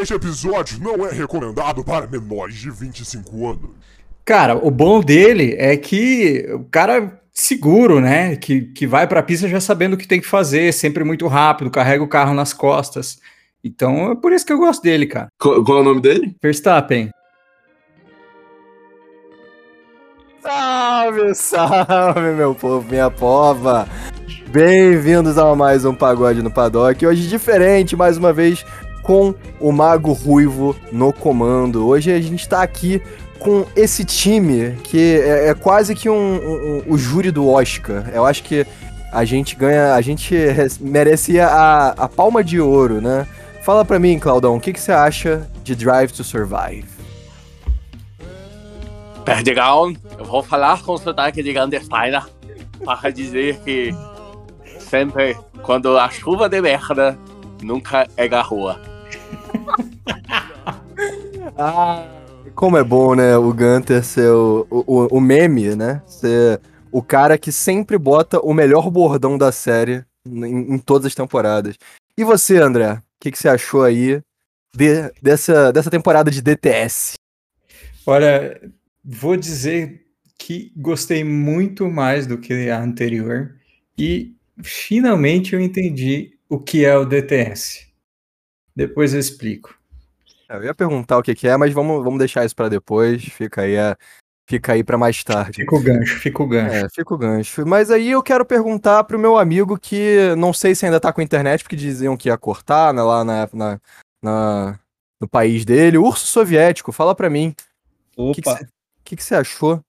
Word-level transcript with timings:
Este 0.00 0.14
episódio 0.14 0.80
não 0.80 1.06
é 1.06 1.12
recomendado 1.12 1.84
para 1.84 2.06
menores 2.06 2.56
de 2.56 2.68
25 2.68 3.46
anos. 3.48 3.70
Cara, 4.24 4.56
o 4.56 4.70
bom 4.70 5.00
dele 5.00 5.54
é 5.56 5.76
que 5.76 6.46
o 6.52 6.64
cara 6.64 7.20
seguro, 7.32 8.00
né? 8.00 8.34
Que, 8.36 8.62
que 8.62 8.86
vai 8.86 9.06
para 9.06 9.20
a 9.20 9.22
pista 9.22 9.48
já 9.48 9.60
sabendo 9.60 9.94
o 9.94 9.96
que 9.96 10.08
tem 10.08 10.20
que 10.20 10.26
fazer, 10.26 10.72
sempre 10.72 11.04
muito 11.04 11.28
rápido, 11.28 11.70
carrega 11.70 12.02
o 12.02 12.08
carro 12.08 12.34
nas 12.34 12.52
costas. 12.52 13.20
Então 13.62 14.12
é 14.12 14.14
por 14.16 14.32
isso 14.32 14.44
que 14.44 14.52
eu 14.52 14.58
gosto 14.58 14.82
dele, 14.82 15.06
cara. 15.06 15.28
Qual, 15.38 15.62
qual 15.64 15.78
é 15.78 15.80
o 15.82 15.84
nome 15.84 16.00
dele? 16.00 16.34
Verstappen. 16.42 17.10
Salve, 20.42 21.34
salve, 21.34 22.32
meu 22.36 22.54
povo, 22.54 22.86
minha 22.90 23.10
pova! 23.10 23.88
Bem-vindos 24.54 25.36
a 25.36 25.56
mais 25.56 25.84
um 25.84 25.94
Pagode 25.94 26.40
no 26.40 26.50
Paddock. 26.50 27.04
Hoje 27.04 27.26
diferente, 27.28 27.96
mais 27.96 28.16
uma 28.16 28.32
vez, 28.32 28.64
com 29.04 29.34
o 29.60 29.70
Mago 29.70 30.12
Ruivo 30.12 30.74
no 30.90 31.12
comando. 31.12 31.86
Hoje 31.86 32.10
a 32.10 32.20
gente 32.20 32.48
tá 32.48 32.62
aqui 32.62 33.00
com 33.38 33.66
esse 33.76 34.04
time 34.04 34.76
que 34.82 35.20
é, 35.20 35.50
é 35.50 35.54
quase 35.54 35.94
que 35.94 36.08
um, 36.08 36.14
um, 36.14 36.76
um, 36.88 36.92
o 36.94 36.98
júri 36.98 37.30
do 37.30 37.46
Oscar. 37.46 38.10
Eu 38.12 38.24
acho 38.24 38.42
que 38.42 38.66
a 39.12 39.24
gente 39.24 39.54
ganha, 39.54 39.94
a 39.94 40.00
gente 40.00 40.34
merecia 40.80 41.46
a, 41.46 41.90
a 41.90 42.08
palma 42.08 42.42
de 42.42 42.58
ouro, 42.58 43.00
né? 43.00 43.28
Fala 43.62 43.84
pra 43.84 43.98
mim, 43.98 44.18
Claudão, 44.18 44.56
o 44.56 44.60
que, 44.60 44.72
que 44.72 44.80
você 44.80 44.92
acha 44.92 45.48
de 45.62 45.76
Drive 45.76 46.10
to 46.10 46.24
Survive? 46.24 46.86
Perdigão, 49.24 49.94
eu 50.18 50.24
vou 50.24 50.42
falar 50.42 50.82
com 50.82 50.92
o 50.92 50.98
sotaque 50.98 51.42
de 51.42 51.52
Gandesteiner 51.52 52.24
para 52.84 53.10
dizer 53.10 53.58
que 53.60 53.94
sempre, 54.78 55.36
quando 55.62 55.96
a 55.98 56.08
chuva 56.10 56.48
de 56.48 56.60
merda, 56.60 57.18
nunca 57.62 58.06
é 58.16 58.28
garrua. 58.28 58.93
Ah, 61.56 62.06
como 62.54 62.76
é 62.76 62.84
bom, 62.84 63.14
né, 63.14 63.36
o 63.36 63.52
Gunter 63.52 64.04
ser 64.04 64.30
o, 64.30 64.66
o, 64.70 65.16
o 65.16 65.20
meme, 65.20 65.74
né? 65.74 66.02
Ser 66.06 66.60
o 66.90 67.02
cara 67.02 67.36
que 67.36 67.50
sempre 67.50 67.98
bota 67.98 68.38
o 68.40 68.54
melhor 68.54 68.90
bordão 68.90 69.36
da 69.36 69.50
série 69.50 70.04
em, 70.26 70.74
em 70.74 70.78
todas 70.78 71.06
as 71.06 71.14
temporadas. 71.14 71.76
E 72.16 72.22
você, 72.22 72.58
André? 72.58 72.92
O 72.92 73.02
que, 73.20 73.32
que 73.32 73.38
você 73.38 73.48
achou 73.48 73.82
aí 73.82 74.20
de, 74.74 75.10
dessa, 75.20 75.72
dessa 75.72 75.90
temporada 75.90 76.30
de 76.30 76.40
DTS? 76.40 77.14
Olha, 78.06 78.60
vou 79.04 79.36
dizer 79.36 80.04
que 80.38 80.72
gostei 80.76 81.24
muito 81.24 81.88
mais 81.88 82.26
do 82.26 82.38
que 82.38 82.70
a 82.70 82.80
anterior 82.80 83.56
e 83.98 84.34
finalmente 84.62 85.54
eu 85.54 85.60
entendi 85.60 86.38
o 86.48 86.58
que 86.58 86.84
é 86.84 86.96
o 86.96 87.04
DTS. 87.04 87.88
Depois 88.74 89.14
eu 89.14 89.20
explico. 89.20 89.78
É, 90.48 90.56
eu 90.56 90.64
ia 90.64 90.74
perguntar 90.74 91.18
o 91.18 91.22
que, 91.22 91.34
que 91.34 91.48
é, 91.48 91.56
mas 91.56 91.72
vamos, 91.72 92.02
vamos 92.02 92.18
deixar 92.18 92.44
isso 92.44 92.56
para 92.56 92.68
depois. 92.68 93.24
Fica 93.24 93.62
aí 93.62 93.78
a, 93.78 93.96
Fica 94.46 94.74
aí 94.74 94.84
para 94.84 94.98
mais 94.98 95.24
tarde. 95.24 95.62
Fica 95.62 95.74
o 95.74 95.80
gancho, 95.80 96.18
fica 96.18 96.42
o 96.42 96.46
gancho. 96.46 96.74
É, 96.74 96.88
fica 96.90 97.14
o 97.14 97.18
gancho. 97.18 97.66
Mas 97.66 97.90
aí 97.90 98.10
eu 98.10 98.22
quero 98.22 98.44
perguntar 98.44 99.02
pro 99.04 99.18
meu 99.18 99.38
amigo 99.38 99.78
que 99.78 100.34
não 100.36 100.52
sei 100.52 100.74
se 100.74 100.84
ainda 100.84 101.00
tá 101.00 101.12
com 101.12 101.22
internet, 101.22 101.62
porque 101.62 101.76
diziam 101.76 102.16
que 102.16 102.28
ia 102.28 102.36
cortar 102.36 102.92
né, 102.92 103.02
lá 103.02 103.24
na, 103.24 103.48
na, 103.54 103.80
na, 104.22 104.80
no 105.18 105.26
país 105.26 105.64
dele. 105.64 105.96
O 105.96 106.04
urso 106.04 106.26
soviético, 106.26 106.92
fala 106.92 107.14
pra 107.14 107.30
mim. 107.30 107.54
Opa. 108.16 108.60
O 108.60 109.04
que, 109.04 109.16
que 109.16 109.24
você 109.24 109.34
achou, 109.34 109.80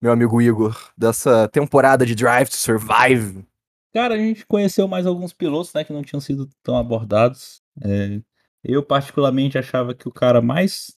meu 0.00 0.12
amigo 0.12 0.40
Igor, 0.42 0.90
dessa 0.96 1.48
temporada 1.48 2.04
de 2.04 2.14
Drive 2.14 2.48
to 2.48 2.56
Survive? 2.56 3.46
Cara, 3.94 4.14
a 4.14 4.18
gente 4.18 4.46
conheceu 4.46 4.86
mais 4.86 5.06
alguns 5.06 5.32
pilotos, 5.32 5.72
né, 5.72 5.84
que 5.84 5.92
não 5.92 6.02
tinham 6.02 6.20
sido 6.20 6.48
tão 6.62 6.76
abordados. 6.76 7.62
É, 7.82 8.20
eu, 8.64 8.82
particularmente, 8.82 9.58
achava 9.58 9.94
que 9.94 10.08
o 10.08 10.12
cara 10.12 10.40
mais 10.40 10.96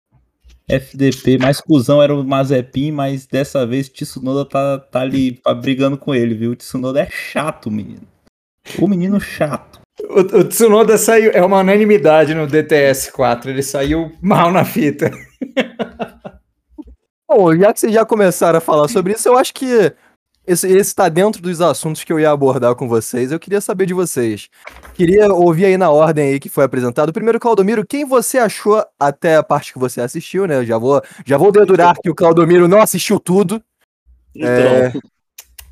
FDP, 0.68 1.38
mais 1.38 1.60
cuzão 1.60 2.02
era 2.02 2.14
o 2.14 2.24
Mazepin, 2.24 2.90
mas 2.90 3.26
dessa 3.26 3.66
vez 3.66 3.88
Tsunoda 3.88 4.48
tá, 4.48 4.78
tá 4.78 5.00
ali 5.00 5.40
brigando 5.60 5.98
com 5.98 6.14
ele, 6.14 6.34
viu? 6.34 6.52
O 6.52 6.56
Tsunoda 6.56 7.00
é 7.00 7.08
chato, 7.10 7.70
menino. 7.70 8.06
O 8.78 8.88
menino 8.88 9.20
chato. 9.20 9.80
O, 10.02 10.20
o 10.20 10.44
Tsunoda 10.44 10.96
saiu, 10.96 11.30
é 11.32 11.44
uma 11.44 11.60
unanimidade 11.60 12.34
no 12.34 12.46
DTS 12.46 13.12
4, 13.12 13.50
ele 13.50 13.62
saiu 13.62 14.12
mal 14.20 14.50
na 14.50 14.64
fita. 14.64 15.10
Bom, 17.28 17.54
já 17.56 17.72
que 17.72 17.80
vocês 17.80 17.92
já 17.92 18.04
começaram 18.04 18.58
a 18.58 18.60
falar 18.60 18.88
sobre 18.88 19.12
isso, 19.12 19.28
eu 19.28 19.36
acho 19.36 19.52
que 19.52 19.92
esse 20.46 20.68
está 20.76 21.08
dentro 21.08 21.40
dos 21.40 21.60
assuntos 21.60 22.04
que 22.04 22.12
eu 22.12 22.20
ia 22.20 22.30
abordar 22.30 22.74
com 22.74 22.86
vocês. 22.86 23.32
Eu 23.32 23.40
queria 23.40 23.60
saber 23.60 23.86
de 23.86 23.94
vocês. 23.94 24.48
Queria 24.94 25.32
ouvir 25.32 25.66
aí 25.66 25.78
na 25.78 25.90
ordem 25.90 26.32
aí 26.32 26.40
que 26.40 26.48
foi 26.48 26.64
apresentado. 26.64 27.12
Primeiro, 27.12 27.40
Claudomiro, 27.40 27.86
quem 27.86 28.04
você 28.04 28.38
achou 28.38 28.84
até 29.00 29.36
a 29.36 29.42
parte 29.42 29.72
que 29.72 29.78
você 29.78 30.00
assistiu, 30.00 30.46
né? 30.46 30.56
Eu 30.56 30.64
já 30.66 30.76
vou, 30.76 31.02
já 31.24 31.38
vou 31.38 31.50
dedurar 31.50 31.96
que 32.00 32.10
o 32.10 32.14
Claudomiro 32.14 32.68
não 32.68 32.80
assistiu 32.80 33.18
tudo. 33.18 33.62
Então, 34.34 34.48
é... 34.48 34.92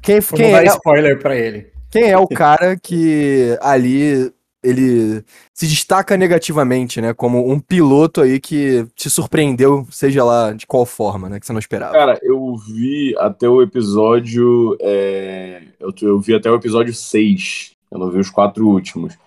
quem, 0.03 0.21
quem 0.21 0.55
é... 0.55 0.65
spoiler 0.65 1.19
para 1.21 1.37
ele. 1.37 1.71
Quem 1.91 2.11
é 2.11 2.17
o 2.17 2.27
cara 2.27 2.75
que 2.75 3.59
ali 3.61 4.33
ele 4.63 5.25
se 5.53 5.67
destaca 5.67 6.17
negativamente, 6.17 7.01
né? 7.01 7.13
Como 7.13 7.51
um 7.51 7.59
piloto 7.59 8.21
aí 8.21 8.39
que 8.39 8.87
te 8.95 9.11
surpreendeu, 9.11 9.87
seja 9.91 10.25
lá 10.25 10.53
de 10.53 10.67
qual 10.67 10.87
forma, 10.87 11.29
né? 11.29 11.41
Que 11.41 11.47
você 11.47 11.53
não 11.53 11.59
esperava. 11.59 11.93
Cara, 11.93 12.19
eu 12.23 12.55
vi 12.57 13.15
até 13.19 13.49
o 13.49 13.61
episódio. 13.61 14.77
É... 14.81 15.63
Eu, 15.81 15.93
eu 16.03 16.21
vi 16.21 16.35
até 16.35 16.51
o 16.51 16.55
episódio 16.55 16.95
6. 16.95 17.73
Eu 17.91 17.99
não 17.99 18.11
vi 18.11 18.19
os 18.19 18.31
quatro 18.31 18.69
últimos. 18.69 19.19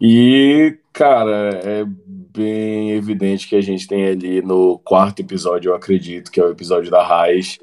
E, 0.00 0.78
cara, 0.92 1.60
é 1.62 1.84
bem 1.86 2.92
evidente 2.92 3.48
que 3.48 3.56
a 3.56 3.60
gente 3.60 3.86
tem 3.86 4.06
ali 4.06 4.40
no 4.40 4.78
quarto 4.78 5.20
episódio, 5.20 5.70
eu 5.70 5.74
acredito, 5.74 6.30
que 6.30 6.40
é 6.40 6.44
o 6.44 6.50
episódio 6.50 6.88
da 6.88 7.04
Raiz, 7.04 7.58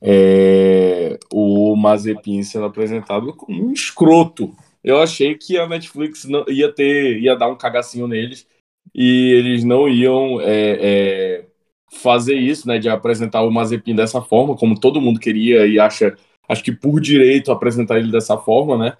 é... 0.00 1.18
o 1.32 1.76
Mazepin 1.76 2.42
sendo 2.42 2.64
apresentado 2.64 3.34
como 3.34 3.68
um 3.68 3.72
escroto 3.72 4.54
eu 4.84 4.98
achei 4.98 5.34
que 5.34 5.56
a 5.58 5.66
Netflix 5.66 6.26
não, 6.26 6.44
ia 6.46 6.70
ter, 6.70 7.18
ia 7.18 7.34
dar 7.34 7.48
um 7.48 7.56
cagacinho 7.56 8.06
neles 8.06 8.46
e 8.94 9.32
eles 9.32 9.64
não 9.64 9.88
iam 9.88 10.40
é, 10.42 10.78
é, 10.80 11.46
fazer 11.90 12.34
isso, 12.34 12.68
né, 12.68 12.78
de 12.78 12.88
apresentar 12.88 13.42
o 13.42 13.50
Mazepin 13.50 13.94
dessa 13.94 14.20
forma, 14.20 14.54
como 14.56 14.78
todo 14.78 15.00
mundo 15.00 15.18
queria 15.18 15.66
e 15.66 15.80
acha, 15.80 16.14
acho 16.48 16.62
que 16.62 16.70
por 16.70 17.00
direito 17.00 17.50
apresentar 17.50 17.98
ele 17.98 18.12
dessa 18.12 18.36
forma, 18.36 18.76
né? 18.76 18.96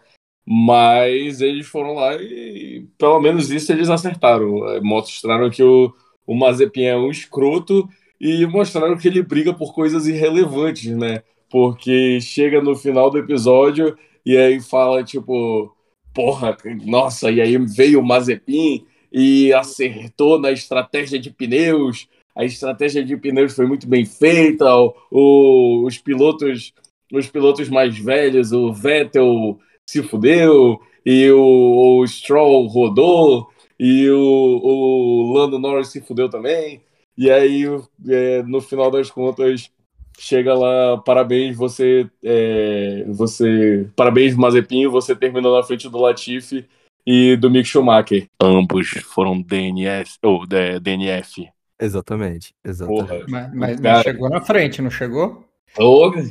Mas 0.46 1.40
eles 1.40 1.66
foram 1.66 1.94
lá 1.94 2.14
e 2.16 2.86
pelo 2.98 3.20
menos 3.20 3.50
isso 3.50 3.72
eles 3.72 3.88
acertaram. 3.88 4.66
É, 4.70 4.80
mostraram 4.80 5.50
que 5.50 5.62
o, 5.62 5.92
o 6.26 6.34
Mazepin 6.34 6.84
é 6.84 6.96
um 6.96 7.10
escroto 7.10 7.88
e 8.20 8.46
mostraram 8.46 8.96
que 8.96 9.08
ele 9.08 9.22
briga 9.22 9.54
por 9.54 9.74
coisas 9.74 10.06
irrelevantes, 10.06 10.94
né? 10.96 11.22
Porque 11.50 12.20
chega 12.20 12.60
no 12.60 12.74
final 12.74 13.10
do 13.10 13.18
episódio 13.18 13.96
e 14.24 14.36
aí 14.36 14.60
fala, 14.60 15.04
tipo, 15.04 15.74
porra, 16.14 16.56
nossa, 16.84 17.30
e 17.30 17.40
aí 17.40 17.56
veio 17.58 18.00
o 18.00 18.04
Mazepin 18.04 18.86
e 19.12 19.52
acertou 19.52 20.40
na 20.40 20.50
estratégia 20.50 21.18
de 21.18 21.30
pneus. 21.30 22.08
A 22.34 22.44
estratégia 22.44 23.04
de 23.04 23.16
pneus 23.16 23.54
foi 23.54 23.66
muito 23.66 23.86
bem 23.86 24.04
feita. 24.04 24.64
O, 24.76 24.94
o, 25.10 25.86
os 25.86 25.98
pilotos, 25.98 26.72
os 27.12 27.28
pilotos 27.28 27.68
mais 27.68 27.96
velhos, 27.98 28.52
o 28.52 28.72
Vettel 28.72 29.58
se 29.86 30.02
fudeu 30.02 30.80
e 31.04 31.30
o, 31.30 32.00
o 32.00 32.06
Stroll 32.06 32.66
rodou 32.66 33.48
e 33.78 34.08
o, 34.10 34.60
o 34.62 35.32
Lando 35.32 35.58
Norris 35.58 35.88
se 35.88 36.00
fudeu 36.00 36.28
também. 36.28 36.80
E 37.16 37.30
aí, 37.30 37.64
é, 38.08 38.42
no 38.42 38.60
final 38.60 38.90
das 38.90 39.10
contas, 39.10 39.70
chega 40.18 40.54
lá, 40.54 40.98
parabéns, 40.98 41.56
você, 41.56 42.08
é, 42.22 43.04
você, 43.08 43.88
parabéns 43.96 44.34
Mazepin, 44.34 44.86
você 44.86 45.14
terminou 45.14 45.56
na 45.56 45.62
frente 45.62 45.88
do 45.88 45.98
Latifi 45.98 46.66
e 47.06 47.36
do 47.36 47.50
Mick 47.50 47.68
Schumacher. 47.68 48.28
Ambos 48.40 48.88
foram 49.04 49.40
DNS 49.40 50.18
ou 50.22 50.46
DNF. 50.46 51.48
Exatamente, 51.80 52.54
exatamente. 52.64 53.06
Porra, 53.06 53.24
mas, 53.54 53.80
mas, 53.80 54.02
chegou 54.02 54.30
na 54.30 54.40
frente, 54.40 54.80
não 54.80 54.90
chegou? 54.90 55.44
Oh, 55.78 56.12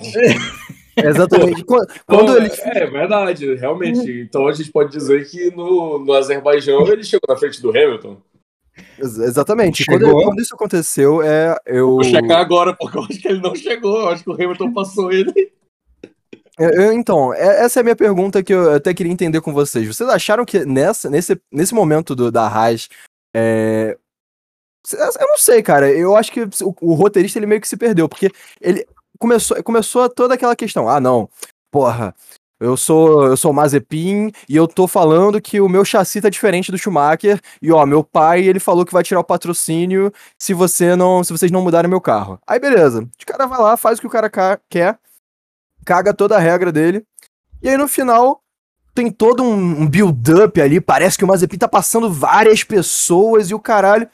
Exatamente. 0.96 1.64
Quando, 1.66 1.88
quando 2.06 2.38
ele... 2.38 2.50
É 2.66 2.86
verdade, 2.86 3.56
realmente. 3.56 4.22
Então 4.22 4.48
a 4.48 4.54
gente 4.54 4.72
pode 4.72 4.92
dizer 4.92 5.28
que 5.30 5.50
no, 5.56 6.00
no 6.00 6.14
Azerbaijão 6.14 6.88
ele 6.88 7.04
chegou 7.04 7.28
na 7.28 7.36
frente 7.36 7.62
do 7.62 7.70
Hamilton. 7.70 8.18
Exatamente. 9.00 9.86
Quando, 9.86 10.12
quando, 10.12 10.42
isso 10.42 10.56
aconteceu, 10.56 11.22
é. 11.22 11.56
Eu... 11.66 11.92
Vou 11.92 12.04
checar 12.04 12.40
agora, 12.40 12.76
porque 12.76 12.98
eu 12.98 13.04
acho 13.04 13.20
que 13.20 13.28
ele 13.28 13.42
não 13.42 13.56
chegou. 13.56 14.02
Eu 14.02 14.10
acho 14.10 14.24
que 14.24 14.30
o 14.30 14.34
Hamilton 14.34 14.74
passou 14.74 15.12
ele. 15.12 15.52
Eu, 16.58 16.94
então, 16.94 17.34
é, 17.34 17.64
essa 17.64 17.80
é 17.80 17.82
a 17.82 17.84
minha 17.84 17.96
pergunta 17.96 18.44
que 18.44 18.54
eu 18.54 18.74
até 18.76 18.94
queria 18.94 19.12
entender 19.12 19.42
com 19.42 19.52
vocês. 19.52 19.88
Vocês 19.88 20.08
acharam 20.10 20.46
que 20.46 20.64
nessa, 20.66 21.10
nesse, 21.10 21.40
nesse 21.52 21.74
momento 21.74 22.16
do, 22.16 22.32
da 22.32 22.48
Haas. 22.48 22.90
É... 23.36 23.98
Eu 24.92 25.28
não 25.28 25.38
sei, 25.38 25.64
cara. 25.64 25.90
Eu 25.90 26.16
acho 26.16 26.32
que 26.32 26.42
o, 26.42 26.76
o, 26.82 26.94
roteirista 26.94 27.40
ele 27.40 27.46
meio 27.46 27.62
que 27.62 27.68
se 27.68 27.78
perdeu, 27.78 28.10
porque 28.10 28.30
ele 28.60 28.86
começou, 29.18 29.64
começou 29.64 30.10
toda 30.10 30.34
aquela 30.34 30.56
questão. 30.56 30.90
Ah, 30.90 31.00
não. 31.00 31.30
Porra, 31.72 32.14
eu 32.64 32.78
sou, 32.78 33.26
eu 33.28 33.38
sou 33.38 33.52
o 33.52 33.54
Mazepin 33.54 34.32
e 34.48 34.56
eu 34.56 34.68
tô 34.68 34.88
falando 34.88 35.42
que 35.42 35.60
o 35.60 35.68
meu 35.70 35.84
chassi 35.84 36.22
tá 36.22 36.30
diferente 36.30 36.72
do 36.72 36.78
Schumacher 36.78 37.40
e 37.62 37.72
ó, 37.72 37.86
meu 37.86 38.04
pai, 38.04 38.44
ele 38.44 38.60
falou 38.60 38.86
que 38.86 38.94
vai 38.94 39.04
tirar 39.04 39.20
o 39.20 39.24
patrocínio 39.24 40.12
se 40.38 40.54
você 40.54 40.96
não, 40.96 41.24
se 41.24 41.32
vocês 41.32 41.52
não 41.52 41.62
mudarem 41.62 41.90
meu 41.90 42.02
carro. 42.02 42.40
Aí 42.48 42.60
beleza. 42.60 43.04
O 43.04 43.26
cara 43.26 43.46
vai 43.46 43.60
lá, 43.60 43.78
faz 43.78 43.98
o 43.98 44.02
que 44.02 44.08
o 44.08 44.10
cara 44.10 44.30
ca- 44.30 44.60
quer, 44.70 44.98
caga 45.86 46.14
toda 46.14 46.36
a 46.36 46.40
regra 46.40 46.72
dele. 46.72 47.06
E 47.62 47.70
aí 47.70 47.78
no 47.78 47.88
final 47.88 48.40
tem 48.96 49.10
todo 49.12 49.42
um, 49.44 49.82
um 49.82 49.88
build-up 49.88 50.62
ali, 50.62 50.80
parece 50.80 51.18
que 51.18 51.24
o 51.24 51.28
Mazepin 51.28 51.58
tá 51.58 51.68
passando 51.68 52.12
várias 52.12 52.64
pessoas 52.64 53.50
e 53.50 53.54
o 53.54 53.60
caralho. 53.60 54.08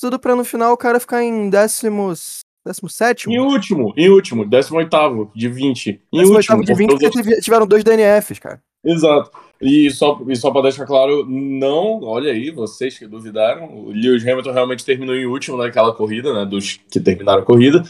Tudo 0.00 0.18
pra 0.18 0.36
no 0.36 0.44
final 0.44 0.72
o 0.72 0.76
cara 0.76 1.00
ficar 1.00 1.22
em 1.22 1.48
décimos, 1.48 2.40
décimo 2.66 2.88
sétimo? 2.88 3.32
Em 3.32 3.38
último, 3.38 3.94
em 3.96 4.08
último, 4.08 4.44
18 4.44 5.30
de 5.34 5.48
20. 5.48 5.88
Em 5.88 5.92
Décimo 6.18 6.36
último. 6.36 6.36
oitavo 6.36 6.64
de 6.64 6.74
20 6.74 6.88
porque 6.90 7.40
tiveram 7.40 7.66
dois 7.66 7.82
DNFs, 7.82 8.38
cara. 8.38 8.60
Exato. 8.84 9.30
E 9.60 9.90
só, 9.90 10.20
e 10.28 10.36
só 10.36 10.50
para 10.50 10.62
deixar 10.62 10.84
claro, 10.84 11.24
não, 11.26 12.02
olha 12.02 12.30
aí, 12.30 12.50
vocês 12.50 12.98
que 12.98 13.06
duvidaram, 13.06 13.64
o 13.74 13.88
Lewis 13.90 14.22
Hamilton 14.22 14.52
realmente 14.52 14.84
terminou 14.84 15.14
em 15.16 15.24
último 15.26 15.56
naquela 15.56 15.92
corrida, 15.94 16.32
né? 16.34 16.44
Dos 16.44 16.78
que 16.90 17.00
terminaram 17.00 17.42
a 17.42 17.44
corrida. 17.44 17.82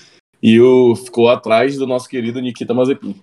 E 0.42 0.60
o, 0.60 0.94
ficou 0.94 1.28
atrás 1.28 1.76
do 1.76 1.86
nosso 1.86 2.08
querido 2.08 2.40
Nikita 2.40 2.72
Mazepin. 2.72 3.16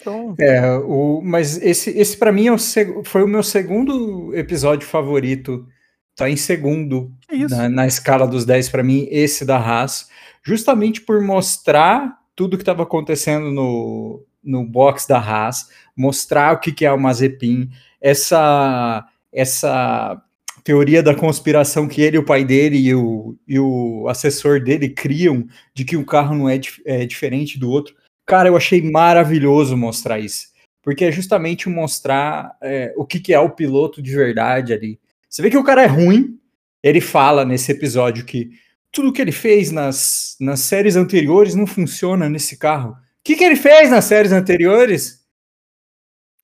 Então, 0.00 0.34
É, 0.38 0.76
o, 0.78 1.20
mas 1.24 1.60
esse, 1.62 1.90
esse 1.98 2.16
para 2.16 2.32
mim 2.32 2.46
é 2.48 2.52
o 2.52 2.58
seg- 2.58 3.04
foi 3.04 3.22
o 3.22 3.28
meu 3.28 3.42
segundo 3.42 4.34
episódio 4.34 4.86
favorito. 4.86 5.66
Tá 6.14 6.28
em 6.28 6.36
segundo 6.36 7.10
que 7.26 7.36
isso? 7.36 7.56
na, 7.56 7.68
na 7.70 7.86
escala 7.86 8.26
dos 8.26 8.44
10 8.44 8.68
para 8.68 8.82
mim, 8.82 9.06
esse 9.10 9.46
da 9.46 9.56
Haas, 9.56 10.10
justamente 10.42 11.00
por 11.00 11.20
mostrar 11.20 12.18
tudo 12.34 12.56
que 12.56 12.62
estava 12.62 12.82
acontecendo 12.82 13.50
no, 13.50 14.24
no 14.42 14.64
box 14.64 15.06
da 15.06 15.18
Haas, 15.18 15.68
mostrar 15.96 16.54
o 16.54 16.58
que, 16.58 16.72
que 16.72 16.84
é 16.84 16.92
o 16.92 16.98
Mazepin, 16.98 17.70
essa, 18.00 19.06
essa 19.32 20.20
teoria 20.64 21.02
da 21.02 21.14
conspiração 21.14 21.86
que 21.86 22.00
ele, 22.00 22.18
o 22.18 22.24
pai 22.24 22.44
dele 22.44 22.78
e 22.78 22.94
o, 22.94 23.36
e 23.46 23.58
o 23.58 24.08
assessor 24.08 24.60
dele 24.60 24.88
criam 24.88 25.46
de 25.74 25.84
que 25.84 25.96
um 25.96 26.04
carro 26.04 26.34
não 26.34 26.48
é, 26.48 26.58
dif- 26.58 26.82
é 26.84 27.04
diferente 27.04 27.58
do 27.58 27.70
outro. 27.70 27.94
Cara, 28.24 28.48
eu 28.48 28.56
achei 28.56 28.82
maravilhoso 28.82 29.76
mostrar 29.76 30.18
isso, 30.18 30.46
porque 30.82 31.04
é 31.04 31.12
justamente 31.12 31.68
mostrar 31.68 32.56
é, 32.62 32.92
o 32.96 33.04
que, 33.04 33.20
que 33.20 33.34
é 33.34 33.38
o 33.38 33.50
piloto 33.50 34.00
de 34.00 34.14
verdade 34.14 34.72
ali. 34.72 34.98
Você 35.28 35.42
vê 35.42 35.50
que 35.50 35.58
o 35.58 35.64
cara 35.64 35.82
é 35.82 35.86
ruim, 35.86 36.38
ele 36.82 37.00
fala 37.00 37.44
nesse 37.44 37.70
episódio 37.70 38.24
que 38.24 38.50
tudo 38.92 39.12
que 39.12 39.20
ele 39.22 39.32
fez 39.32 39.70
nas, 39.72 40.36
nas 40.38 40.60
séries 40.60 40.94
anteriores 40.96 41.54
não 41.54 41.66
funciona 41.66 42.28
nesse 42.28 42.56
carro. 42.58 42.90
O 42.92 42.96
que, 43.24 43.34
que 43.36 43.42
ele 43.44 43.56
fez 43.56 43.90
nas 43.90 44.04
séries 44.04 44.32
anteriores? 44.32 45.20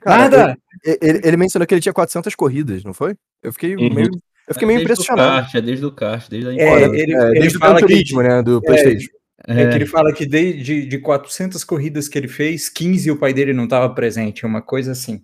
Cara, 0.00 0.22
Nada! 0.22 0.58
Ele, 0.84 0.98
ele- 1.02 1.20
ele 1.24 1.36
mencionou 1.36 1.66
que 1.66 1.74
ele 1.74 1.80
tinha 1.80 1.92
400 1.92 2.34
corridas, 2.34 2.82
não 2.84 2.94
foi? 2.94 3.14
Eu 3.42 3.52
fiquei 3.52 3.76
Uhum. 3.76 3.92
meio, 3.92 4.10
eu 4.46 4.54
fiquei 4.54 4.66
meio 4.66 4.78
desde 4.78 4.92
impressionado. 5.02 5.48
É 5.56 5.60
desde 5.60 5.84
o 5.84 5.92
kart, 5.92 6.28
desde 6.30 6.48
a 6.48 6.52
É, 6.54 6.84
ele, 6.84 7.14
É, 7.14 7.30
ele 7.30 7.40
desde 7.40 7.56
o 7.56 7.60
fala 7.60 7.80
que, 7.80 7.86
Turismo, 7.86 8.22
né, 8.22 8.42
do 8.42 8.62
Playstation. 8.62 9.10
é 9.46 9.66
que 9.68 9.76
ele 9.76 9.86
fala 9.86 10.12
que 10.14 10.24
de, 10.24 10.62
de, 10.62 10.86
de 10.86 10.98
400 10.98 11.64
corridas 11.64 12.08
que 12.08 12.16
ele 12.16 12.28
fez, 12.28 12.68
15 12.68 13.10
o 13.10 13.16
pai 13.16 13.34
dele 13.34 13.52
não 13.52 13.64
estava 13.64 13.92
presente, 13.92 14.46
uma 14.46 14.62
coisa 14.62 14.92
assim. 14.92 15.22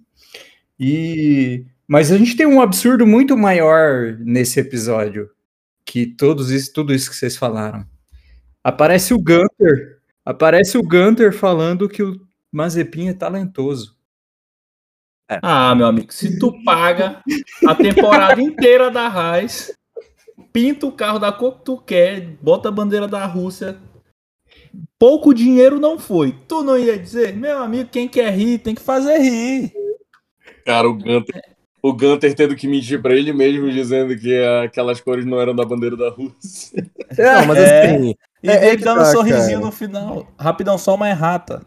E 0.79 1.65
mas 1.87 2.11
a 2.11 2.17
gente 2.19 2.35
tem 2.37 2.47
um 2.47 2.61
absurdo 2.63 3.07
muito 3.07 3.37
maior 3.37 4.17
nesse 4.21 4.59
episódio 4.59 5.29
que 5.85 6.07
todos 6.07 6.51
isso, 6.51 6.73
tudo 6.73 6.95
isso 6.95 7.11
que 7.11 7.17
vocês 7.17 7.37
falaram. 7.37 7.87
Aparece 8.63 9.13
o 9.13 9.19
Gunter, 9.19 10.01
aparece 10.25 10.79
o 10.79 10.83
Gunter 10.83 11.33
falando 11.33 11.89
que 11.89 12.03
o 12.03 12.21
Mazepin 12.51 13.09
é 13.09 13.15
talentoso. 13.15 13.95
Ah, 15.43 15.75
meu 15.75 15.87
amigo, 15.87 16.13
se 16.13 16.39
tu 16.39 16.53
paga 16.65 17.23
a 17.67 17.75
temporada 17.75 18.41
inteira 18.41 18.91
da 18.91 19.09
Raiz, 19.09 19.73
pinta 20.53 20.87
o 20.87 20.93
carro 20.93 21.19
da 21.19 21.33
cor 21.33 21.59
que 21.59 21.65
tu 21.65 21.79
quer, 21.79 22.37
bota 22.43 22.69
a 22.69 22.73
bandeira 22.73 23.09
da 23.09 23.25
Rússia, 23.27 23.79
pouco 24.99 25.35
dinheiro 25.35 25.81
não 25.81 25.99
foi. 25.99 26.33
Tu 26.47 26.63
não 26.63 26.79
ia 26.79 26.99
dizer, 26.99 27.35
meu 27.35 27.59
amigo, 27.59 27.91
quem 27.91 28.09
quer 28.09 28.33
rir 28.33 28.59
tem 28.59 28.75
que 28.75 28.83
fazer 28.83 29.19
rir. 29.19 29.73
Cara, 30.65 30.89
o 30.89 30.95
Gunter, 30.95 31.54
o 31.85 31.93
Gunter 31.93 32.35
tendo 32.35 32.57
que 32.57 32.67
mentir 32.67 33.03
pra 33.03 33.15
ele 33.15 33.33
mesmo, 33.33 33.71
dizendo 33.71 34.19
que 34.19 34.35
aquelas 34.65 35.01
cores 35.01 35.27
não 35.27 35.39
eram 35.41 35.55
da 35.55 35.65
bandeira 35.65 35.97
da 35.97 36.09
Rússia. 36.11 36.83
Não, 37.19 37.47
mas 37.47 37.59
É. 37.59 37.95
assim, 37.97 38.15
E 38.43 38.49
É- 38.49 38.53
é 38.65 38.69
ele 38.69 38.79
que 38.79 38.85
dando 38.85 39.01
um 39.01 39.05
tá, 39.05 39.13
sorrisinho 39.13 39.59
cara. 39.59 39.61
no 39.67 39.71
final. 39.73 40.27
Rapidão, 40.39 40.79
só 40.79 40.95
uma 40.95 41.09
errata. 41.09 41.65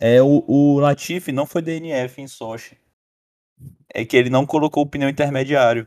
É, 0.00 0.20
o, 0.22 0.44
o 0.48 0.78
Latifi 0.80 1.30
não 1.32 1.44
foi 1.46 1.60
DNF 1.62 2.20
em 2.20 2.26
Sochi. 2.26 2.76
É 3.92 4.04
que 4.04 4.16
ele 4.16 4.30
não 4.30 4.46
colocou 4.46 4.82
o 4.82 4.86
pneu 4.88 5.08
intermediário. 5.08 5.86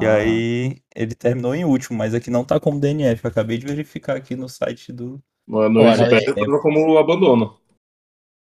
E 0.00 0.06
Ah. 0.06 0.14
aí 0.14 0.76
ele 0.94 1.14
terminou 1.14 1.54
em 1.54 1.64
último, 1.64 1.96
mas 1.98 2.14
aqui 2.14 2.30
não 2.30 2.44
tá 2.44 2.60
como 2.60 2.78
DNF. 2.80 3.24
Eu 3.24 3.30
acabei 3.30 3.56
de 3.58 3.66
verificar 3.66 4.16
aqui 4.16 4.36
no 4.36 4.48
site 4.48 4.92
do. 4.92 5.18
No 5.48 5.58
Olha, 5.58 5.94
GP 5.96 6.14
é- 6.16 6.34
tava 6.34 6.60
como 6.60 6.96
abandono. 6.98 7.58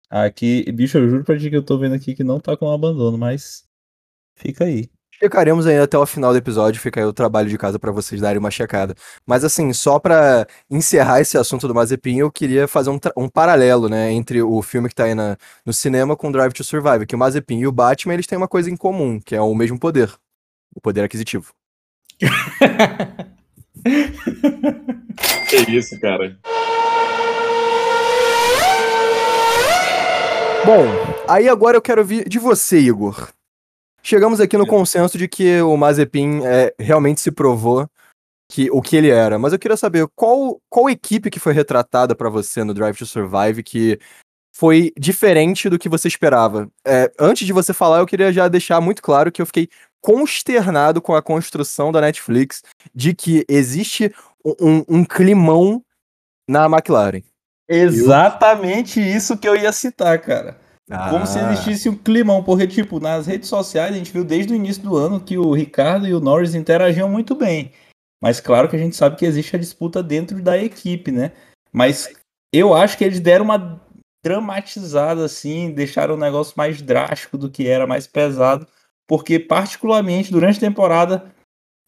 Aqui, 0.10 0.70
bicho, 0.72 0.98
eu 0.98 1.08
juro 1.10 1.24
pra 1.24 1.38
ti 1.38 1.50
que 1.50 1.56
eu 1.56 1.64
tô 1.66 1.78
vendo 1.78 1.96
aqui 1.96 2.16
que 2.16 2.24
não 2.24 2.40
tá 2.40 2.58
com 2.58 2.70
abandono, 2.72 3.18
mas 3.18 3.64
fica 4.40 4.64
aí. 4.66 4.90
Checaremos 5.22 5.68
aí 5.68 5.78
até 5.78 5.98
o 5.98 6.06
final 6.06 6.32
do 6.32 6.38
episódio, 6.38 6.80
fica 6.82 7.02
aí 7.02 7.06
o 7.06 7.12
trabalho 7.12 7.50
de 7.50 7.58
casa 7.58 7.78
pra 7.78 7.92
vocês 7.92 8.22
darem 8.22 8.40
uma 8.40 8.50
checada. 8.50 8.96
Mas 9.28 9.44
assim, 9.44 9.74
só 9.74 10.00
pra 10.00 10.48
encerrar 10.72 11.20
esse 11.20 11.38
assunto 11.38 11.68
do 11.68 11.76
Mazepin, 11.76 12.20
eu 12.20 12.32
queria 12.32 12.70
fazer 12.70 12.90
um, 12.90 12.98
um 13.18 13.28
paralelo, 13.28 13.90
né, 13.90 14.14
entre 14.14 14.42
o 14.42 14.62
filme 14.62 14.88
que 14.88 14.96
tá 14.96 15.04
aí 15.04 15.14
na- 15.14 15.36
no 15.66 15.74
cinema 15.74 16.16
com 16.16 16.32
Drive 16.32 16.54
to 16.54 16.64
Survive, 16.64 17.06
que 17.06 17.16
o 17.16 17.20
Mazepin 17.20 17.60
e 17.60 17.68
o 17.68 17.72
Batman, 17.72 18.14
eles 18.14 18.28
têm 18.28 18.38
uma 18.38 18.48
coisa 18.48 18.70
em 18.72 18.78
comum, 18.78 19.20
que 19.20 19.36
é 19.36 19.42
o 19.42 19.54
mesmo 19.54 19.78
poder, 19.78 20.10
o 20.74 20.80
poder 20.80 21.04
aquisitivo. 21.04 21.54
Que 25.50 25.72
isso, 25.72 26.00
cara. 26.00 26.38
Bom, 30.66 30.86
aí 31.28 31.48
agora 31.48 31.78
eu 31.78 31.82
quero 31.82 32.02
ouvir 32.02 32.28
de 32.28 32.38
você, 32.38 32.80
Igor. 32.80 33.30
Chegamos 34.02 34.40
aqui 34.40 34.58
no 34.58 34.66
consenso 34.68 35.18
de 35.18 35.28
que 35.28 35.62
o 35.62 35.76
Mazepin 35.78 36.42
é, 36.46 36.74
realmente 36.80 37.22
se 37.22 37.32
provou 37.32 37.88
que 38.52 38.70
o 38.72 38.82
que 38.82 38.96
ele 38.96 39.10
era, 39.10 39.38
mas 39.38 39.54
eu 39.54 39.60
queria 39.60 39.78
saber 39.78 40.08
qual, 40.16 40.60
qual 40.70 40.90
equipe 40.90 41.30
que 41.30 41.40
foi 41.40 41.54
retratada 41.54 42.16
pra 42.16 42.30
você 42.30 42.64
no 42.64 42.74
Drive 42.74 42.98
to 42.98 43.06
Survive 43.06 43.62
que 43.62 44.00
foi 44.56 44.92
diferente 44.98 45.70
do 45.70 45.78
que 45.78 45.88
você 45.88 46.08
esperava. 46.08 46.68
É, 46.86 47.12
antes 47.20 47.46
de 47.46 47.54
você 47.54 47.74
falar, 47.74 48.00
eu 48.00 48.08
queria 48.08 48.34
já 48.34 48.48
deixar 48.48 48.82
muito 48.82 49.02
claro 49.02 49.32
que 49.32 49.42
eu 49.42 49.46
fiquei 49.46 49.70
consternado 50.02 51.02
com 51.02 51.14
a 51.14 51.22
construção 51.22 51.92
da 51.92 52.02
Netflix 52.02 52.64
de 52.96 53.14
que 53.14 53.46
existe 53.48 54.12
um, 54.44 54.56
um- 54.60 54.86
um 55.00 55.06
climão 55.06 55.84
na 56.50 56.66
McLaren. 56.66 57.22
Exatamente 57.70 59.00
isso 59.00 59.38
que 59.38 59.48
eu 59.48 59.56
ia 59.56 59.72
citar, 59.72 60.20
cara. 60.20 60.60
Como 61.10 61.28
se 61.28 61.38
Ah. 61.38 61.52
existisse 61.52 61.88
um 61.88 61.96
climão, 61.96 62.44
porque, 62.44 62.66
tipo, 62.66 63.00
nas 63.00 63.28
redes 63.28 63.48
sociais 63.48 63.94
a 63.94 63.98
gente 63.98 64.12
viu 64.12 64.24
desde 64.24 64.54
o 64.54 64.56
início 64.56 64.82
do 64.82 64.98
ano 64.98 65.20
que 65.20 65.38
o 65.38 65.54
Ricardo 65.54 66.08
e 66.08 66.14
o 66.14 66.20
Norris 66.20 66.56
interagiam 66.56 67.08
muito 67.08 67.36
bem. 67.36 67.72
Mas 68.22 68.40
claro 68.42 68.68
que 68.68 68.76
a 68.76 68.80
gente 68.80 68.96
sabe 68.96 69.16
que 69.16 69.26
existe 69.26 69.56
a 69.56 69.60
disputa 69.60 70.02
dentro 70.02 70.42
da 70.42 70.58
equipe, 70.58 71.12
né? 71.12 71.32
Mas 71.72 72.12
eu 72.52 72.74
acho 72.74 72.98
que 72.98 73.04
eles 73.04 73.20
deram 73.20 73.46
uma 73.46 73.80
dramatizada, 74.26 75.24
assim, 75.24 75.72
deixaram 75.72 76.16
o 76.16 76.20
negócio 76.20 76.54
mais 76.58 76.82
drástico 76.82 77.38
do 77.38 77.50
que 77.50 77.68
era, 77.68 77.88
mais 77.88 78.08
pesado. 78.08 78.68
Porque, 79.08 79.40
particularmente, 79.40 80.32
durante 80.32 80.58
a 80.58 80.68
temporada, 80.68 81.32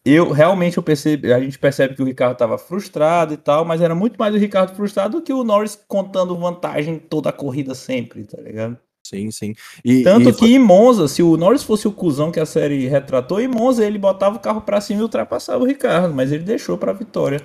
eu 0.04 0.30
realmente 0.32 0.76
eu 0.76 0.82
percebi, 0.82 1.32
a 1.32 1.40
gente 1.40 1.58
percebe 1.58 1.94
que 1.94 2.02
o 2.02 2.06
Ricardo 2.06 2.32
estava 2.32 2.56
frustrado 2.56 3.34
e 3.34 3.36
tal, 3.36 3.64
mas 3.64 3.80
era 3.80 3.94
muito 3.94 4.16
mais 4.16 4.34
o 4.34 4.38
Ricardo 4.38 4.74
frustrado 4.74 5.18
do 5.18 5.24
que 5.24 5.32
o 5.32 5.44
Norris 5.44 5.76
contando 5.86 6.36
vantagem 6.36 6.98
toda 6.98 7.28
a 7.30 7.32
corrida 7.32 7.74
sempre, 7.74 8.24
tá 8.24 8.40
ligado? 8.40 8.78
Sim, 9.04 9.30
sim. 9.30 9.54
E, 9.84 10.02
Tanto 10.04 10.28
e 10.30 10.32
que 10.32 10.46
em 10.54 10.58
Monza, 10.58 11.08
se 11.08 11.22
o 11.22 11.36
Norris 11.36 11.62
fosse 11.62 11.86
o 11.88 11.92
cuzão 11.92 12.30
que 12.30 12.38
a 12.40 12.46
série 12.46 12.86
retratou, 12.86 13.40
em 13.40 13.48
Monza 13.48 13.84
ele 13.84 13.98
botava 13.98 14.36
o 14.36 14.40
carro 14.40 14.60
pra 14.62 14.80
cima 14.80 15.00
e 15.00 15.02
ultrapassava 15.02 15.62
o 15.62 15.66
Ricardo, 15.66 16.14
mas 16.14 16.30
ele 16.32 16.44
deixou 16.44 16.78
pra 16.78 16.92
vitória. 16.92 17.40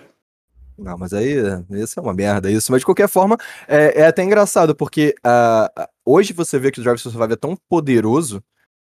Não, 0.77 0.95
mas 0.95 1.11
aí, 1.11 1.33
isso 1.71 1.99
é 1.99 2.03
uma 2.03 2.13
merda, 2.13 2.51
isso. 2.51 2.71
Mas 2.71 2.81
de 2.81 2.85
qualquer 2.85 3.09
forma, 3.09 3.35
é, 3.67 4.01
é 4.01 4.05
até 4.07 4.23
engraçado, 4.23 4.75
porque 4.75 5.15
ah, 5.23 5.89
hoje 6.05 6.33
você 6.33 6.59
vê 6.59 6.69
que 6.71 6.79
o 6.79 6.83
Drive 6.83 7.01
to 7.01 7.09
Survive 7.09 7.33
é 7.33 7.37
tão 7.37 7.57
poderoso 7.67 8.43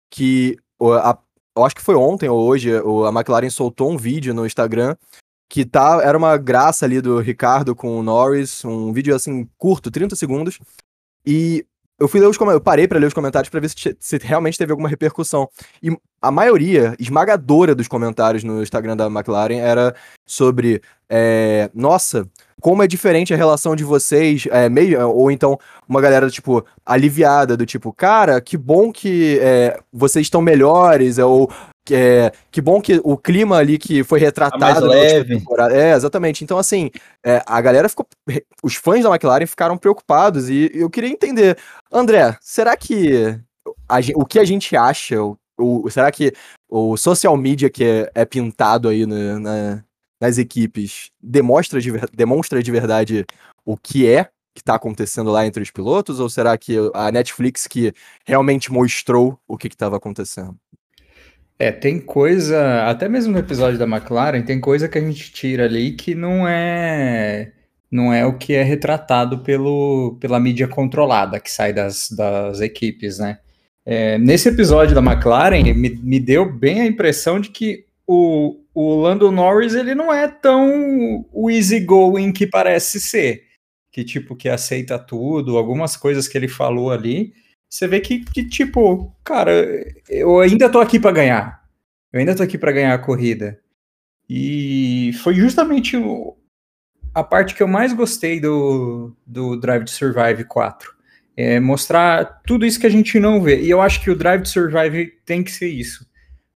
que 0.10 0.58
o- 0.80 0.94
a- 0.94 1.18
eu 1.58 1.66
acho 1.66 1.76
que 1.76 1.82
foi 1.82 1.96
ontem 1.96 2.30
ou 2.30 2.42
hoje, 2.48 2.72
a 2.74 3.10
McLaren 3.10 3.50
soltou 3.50 3.92
um 3.92 3.98
vídeo 3.98 4.34
no 4.34 4.46
Instagram 4.46 4.96
que 5.50 5.66
tá, 5.66 6.00
era 6.02 6.18
uma 6.18 6.38
graça 6.38 6.86
ali 6.86 7.00
do 7.02 7.20
Ricardo 7.20 7.76
com 7.76 8.00
o 8.00 8.02
Norris, 8.04 8.64
um 8.66 8.92
vídeo 8.94 9.14
assim 9.14 9.48
curto, 9.58 9.92
30 9.92 10.16
segundos. 10.16 10.58
E 11.26 11.66
eu 12.04 12.08
fui 12.08 12.20
ler 12.20 12.28
os 12.28 12.38
comentários, 12.38 12.60
eu 12.60 12.64
parei 12.64 12.88
pra 12.88 13.00
ler 13.00 13.08
os 13.08 13.14
comentários 13.14 13.50
pra 13.50 13.60
ver 13.60 13.70
se, 13.70 13.96
se 14.00 14.18
realmente 14.22 14.58
teve 14.58 14.72
alguma 14.72 14.90
repercussão. 14.90 15.48
E 15.82 15.90
a 16.22 16.30
maioria 16.32 16.96
esmagadora 17.00 17.74
dos 17.74 17.88
comentários 17.88 18.44
no 18.44 18.62
Instagram 18.62 18.96
da 18.98 19.08
McLaren 19.08 19.58
era 19.60 19.96
sobre 20.26 20.82
é, 21.10 21.70
nossa, 21.74 22.28
como 22.62 22.82
é 22.84 22.88
diferente 22.88 23.34
a 23.34 23.38
relação 23.38 23.76
de 23.76 23.84
vocês, 23.84 24.48
é, 24.52 24.70
meio, 24.70 25.08
ou 25.10 25.30
então 25.30 25.58
uma 25.88 26.00
galera, 26.02 26.30
tipo, 26.30 26.66
aliviada, 26.86 27.56
do 27.58 27.66
tipo, 27.66 27.92
cara, 27.94 28.40
que 28.42 28.58
bom 28.58 28.92
que 28.92 29.38
é, 29.42 29.80
vocês 29.92 30.26
estão 30.26 30.42
melhores, 30.42 31.20
é, 31.20 31.26
ou 31.26 31.52
é, 31.92 32.32
que 32.50 32.62
bom 32.62 32.80
que 32.82 33.02
o 33.04 33.18
clima 33.18 33.58
ali 33.58 33.78
que 33.78 34.06
foi 34.06 34.18
retratado. 34.18 34.58
mais 34.62 34.76
na 34.80 34.86
última 34.86 35.02
leve. 35.04 35.38
temporada- 35.38 35.76
É, 35.76 35.94
exatamente. 35.94 36.42
Então, 36.42 36.58
assim, 36.58 36.90
é, 37.26 37.44
a 37.46 37.60
galera 37.60 37.90
ficou. 37.90 38.08
Os 38.64 38.76
fãs 38.76 39.04
da 39.04 39.10
McLaren 39.10 39.46
ficaram 39.46 39.78
preocupados 39.78 40.50
e 40.50 40.72
eu 40.74 40.90
queria 40.90 41.10
entender. 41.10 41.58
André, 41.94 42.36
será 42.42 42.76
que 42.76 43.40
a 43.88 44.00
o 44.16 44.26
que 44.26 44.40
a 44.40 44.44
gente 44.44 44.76
acha, 44.76 45.16
será 45.92 46.12
que 46.12 46.34
o 46.68 46.98
social 46.98 47.38
media 47.38 47.70
que 47.70 47.84
é, 47.84 48.12
é 48.16 48.26
pintado 48.26 48.90
aí 48.90 49.06
na- 49.06 49.40
na- 49.40 49.84
nas 50.20 50.38
equipes 50.38 51.12
demonstra 51.22 51.80
de, 51.80 51.92
demonstra 52.14 52.64
de 52.64 52.72
verdade 52.72 53.26
o 53.66 53.78
que 53.78 54.08
é 54.08 54.26
que 54.56 54.62
está 54.62 54.76
acontecendo 54.76 55.32
lá 55.32 55.46
entre 55.46 55.62
os 55.62 55.70
pilotos? 55.70 56.20
Ou 56.20 56.30
será 56.30 56.58
que 56.58 56.78
a 56.94 57.12
Netflix 57.12 57.68
que 57.68 57.94
realmente 58.26 58.72
mostrou 58.72 59.38
o 59.48 59.58
que 59.58 59.68
estava 59.68 59.98
acontecendo? 59.98 60.58
É, 61.60 61.72
tem 61.72 62.00
coisa, 62.00 62.88
até 62.90 63.08
mesmo 63.08 63.32
no 63.32 63.40
episódio 63.40 63.78
da 63.78 63.86
McLaren, 63.86 64.42
tem 64.42 64.60
coisa 64.60 64.90
que 64.90 64.98
a 64.98 65.02
gente 65.02 65.32
tira 65.32 65.66
ali 65.66 65.92
que 65.92 66.16
não 66.16 66.48
é 66.48 67.52
não 67.94 68.12
é 68.12 68.26
o 68.26 68.38
que 68.38 68.54
é 68.54 68.64
retratado 68.64 69.40
pelo, 69.40 70.18
pela 70.20 70.40
mídia 70.40 70.68
controlada 70.68 71.40
que 71.40 71.52
sai 71.52 71.72
das, 71.72 72.10
das 72.10 72.60
equipes, 72.60 73.20
né? 73.20 73.38
É, 73.86 74.18
nesse 74.18 74.50
episódio 74.50 74.96
da 74.96 75.02
McLaren, 75.02 75.62
me, 75.76 75.90
me 75.90 76.20
deu 76.20 76.52
bem 76.52 76.82
a 76.82 76.86
impressão 76.88 77.40
de 77.40 77.50
que 77.50 77.86
o, 78.08 78.60
o 78.74 78.96
Lando 78.96 79.32
Norris 79.32 79.76
ele 79.76 79.94
não 79.94 80.12
é 80.12 80.28
tão 80.28 81.24
o 81.32 81.52
easygoing 81.52 82.32
que 82.32 82.48
parece 82.48 83.00
ser. 83.00 83.44
Que 83.92 84.04
tipo, 84.04 84.36
que 84.36 84.50
aceita 84.50 84.98
tudo, 84.98 85.56
algumas 85.58 85.96
coisas 85.96 86.28
que 86.28 86.36
ele 86.36 86.48
falou 86.48 86.92
ali, 86.92 87.34
você 87.70 87.88
vê 87.88 88.00
que, 88.00 88.26
que, 88.26 88.44
tipo, 88.48 89.16
cara, 89.24 89.52
eu 90.10 90.40
ainda 90.40 90.68
tô 90.68 90.80
aqui 90.80 91.00
para 91.00 91.12
ganhar. 91.12 91.64
Eu 92.12 92.20
ainda 92.20 92.36
tô 92.36 92.42
aqui 92.42 92.58
para 92.58 92.72
ganhar 92.72 92.94
a 92.94 93.00
corrida. 93.00 93.60
E 94.28 95.12
foi 95.22 95.36
justamente 95.36 95.96
o- 95.98 96.36
a 97.14 97.24
parte 97.24 97.54
que 97.56 97.62
eu 97.62 97.68
mais 97.68 97.94
gostei 97.94 98.40
do, 98.40 99.16
do 99.26 99.56
Drive 99.56 99.86
to 99.86 99.92
Survive 99.92 100.44
4. 100.46 100.94
É 101.36 101.60
mostrar 101.60 102.42
tudo 102.46 102.66
isso 102.66 102.80
que 102.80 102.88
a 102.88 102.92
gente 102.92 103.20
não 103.20 103.42
vê. 103.42 103.62
E 103.62 103.70
eu 103.70 103.82
acho 103.82 104.02
que 104.02 104.10
o 104.10 104.16
Drive 104.16 104.44
to 104.44 104.50
Survive 104.50 105.14
tem 105.26 105.44
que 105.44 105.52
ser 105.52 105.68
isso. 105.68 106.08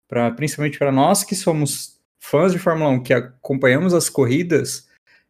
Pra, 0.08 0.30
principalmente 0.30 0.78
para 0.78 0.92
nós 0.92 1.24
que 1.24 1.34
somos 1.34 1.98
fãs 2.18 2.52
de 2.52 2.58
Fórmula 2.58 2.90
1, 2.90 3.02
que 3.02 3.14
acompanhamos 3.14 3.94
as 3.94 4.08
corridas, 4.08 4.88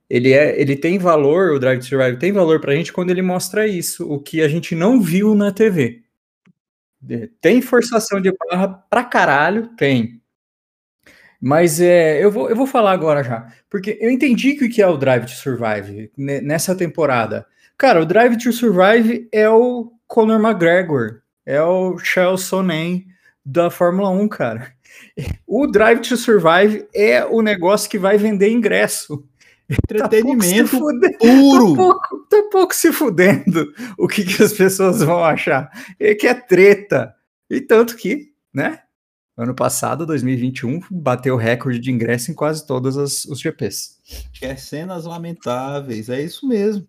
ele, 0.08 0.32
é, 0.32 0.60
ele 0.60 0.76
tem 0.76 0.98
valor, 0.98 1.52
o 1.52 1.58
Drive 1.58 1.80
to 1.80 1.86
Survive 1.86 2.18
tem 2.18 2.32
valor 2.32 2.60
pra 2.60 2.74
gente 2.74 2.92
quando 2.92 3.10
ele 3.10 3.22
mostra 3.22 3.66
isso, 3.66 4.10
o 4.10 4.20
que 4.20 4.40
a 4.42 4.48
gente 4.48 4.74
não 4.74 5.00
viu 5.00 5.34
na 5.34 5.52
TV. 5.52 6.02
É, 7.08 7.28
Tem 7.40 7.60
forçação 7.60 8.20
de 8.20 8.32
barra 8.32 8.68
pra 8.68 9.04
caralho? 9.04 9.68
Tem. 9.76 10.20
Mas 11.40 11.80
é, 11.80 12.22
eu, 12.22 12.30
vou, 12.30 12.48
eu 12.48 12.56
vou 12.56 12.66
falar 12.66 12.92
agora 12.92 13.22
já. 13.22 13.46
Porque 13.70 13.98
eu 14.00 14.10
entendi 14.10 14.54
que 14.54 14.64
o 14.64 14.70
que 14.70 14.80
é 14.82 14.86
o 14.88 14.96
Drive 14.96 15.24
to 15.26 15.30
Survive 15.32 16.10
ne- 16.16 16.40
nessa 16.40 16.74
temporada. 16.74 17.46
Cara, 17.78 18.00
o 18.00 18.06
Drive 18.06 18.36
to 18.38 18.52
Survive 18.52 19.28
é 19.32 19.48
o 19.48 19.92
Conor 20.06 20.40
McGregor. 20.40 21.20
É 21.44 21.62
o 21.62 21.98
Charles 21.98 22.42
Sonnen 22.42 23.06
da 23.44 23.70
Fórmula 23.70 24.08
1, 24.10 24.28
cara. 24.28 24.72
O 25.46 25.66
Drive 25.66 26.00
to 26.00 26.16
Survive 26.16 26.86
é 26.94 27.22
o 27.24 27.42
negócio 27.42 27.88
que 27.90 27.98
vai 27.98 28.16
vender 28.16 28.48
ingresso. 28.50 29.22
Entretenimento 29.68 30.70
Tá 30.80 30.80
pouco 30.80 31.12
se 31.12 31.12
fude- 31.12 31.18
puro. 31.18 31.70
Tá 31.70 31.76
pouco, 31.82 32.26
tá 32.30 32.42
pouco 32.50 32.74
se 32.74 32.92
fudendo 32.92 33.72
o 33.98 34.08
que, 34.08 34.24
que 34.24 34.42
as 34.42 34.52
pessoas 34.54 35.02
vão 35.02 35.22
achar. 35.22 35.70
É 36.00 36.14
que 36.14 36.26
é 36.26 36.32
treta. 36.34 37.14
E 37.50 37.60
tanto 37.60 37.94
que, 37.96 38.32
né? 38.54 38.80
Ano 39.36 39.54
passado, 39.54 40.06
2021, 40.06 40.80
bateu 40.90 41.36
recorde 41.36 41.78
de 41.78 41.90
ingresso 41.90 42.30
em 42.30 42.34
quase 42.34 42.66
todas 42.66 42.96
as, 42.96 43.26
os 43.26 43.38
GPs. 43.38 43.98
É 44.40 44.56
cenas 44.56 45.04
lamentáveis, 45.04 46.08
é 46.08 46.22
isso 46.22 46.48
mesmo. 46.48 46.88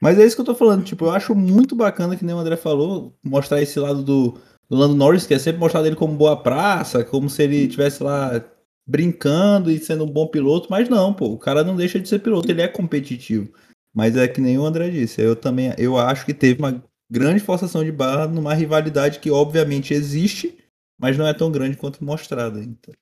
Mas 0.00 0.18
é 0.18 0.26
isso 0.26 0.36
que 0.36 0.42
eu 0.42 0.46
tô 0.46 0.54
falando, 0.54 0.84
tipo, 0.84 1.06
eu 1.06 1.10
acho 1.10 1.34
muito 1.34 1.74
bacana 1.74 2.14
que 2.14 2.24
nem 2.24 2.34
o 2.34 2.38
André 2.38 2.56
falou, 2.56 3.16
mostrar 3.24 3.62
esse 3.62 3.80
lado 3.80 4.02
do, 4.02 4.38
do 4.68 4.76
Lando 4.76 4.94
Norris, 4.94 5.26
que 5.26 5.32
é 5.32 5.38
sempre 5.38 5.58
mostrado 5.58 5.86
ele 5.86 5.96
como 5.96 6.14
boa 6.14 6.36
praça, 6.36 7.02
como 7.02 7.30
se 7.30 7.42
ele 7.42 7.64
estivesse 7.64 8.02
lá 8.02 8.44
brincando 8.86 9.70
e 9.70 9.78
sendo 9.78 10.04
um 10.04 10.10
bom 10.10 10.26
piloto, 10.26 10.68
mas 10.70 10.88
não, 10.88 11.14
pô, 11.14 11.28
o 11.32 11.38
cara 11.38 11.64
não 11.64 11.74
deixa 11.74 11.98
de 11.98 12.08
ser 12.08 12.18
piloto, 12.18 12.50
ele 12.50 12.60
é 12.60 12.68
competitivo. 12.68 13.50
Mas 13.94 14.16
é 14.16 14.28
que 14.28 14.40
nem 14.40 14.58
o 14.58 14.66
André 14.66 14.90
disse, 14.90 15.22
eu 15.22 15.34
também, 15.34 15.74
eu 15.78 15.96
acho 15.96 16.26
que 16.26 16.34
teve 16.34 16.60
uma 16.60 16.84
grande 17.10 17.40
forçação 17.40 17.82
de 17.82 17.90
barra 17.90 18.26
numa 18.26 18.52
rivalidade 18.52 19.18
que 19.18 19.30
obviamente 19.30 19.94
existe, 19.94 20.56
mas 20.98 21.16
não 21.16 21.26
é 21.26 21.34
tão 21.34 21.50
grande 21.50 21.76
quanto 21.76 22.04
mostrada. 22.04 22.60
Então. 22.60 22.94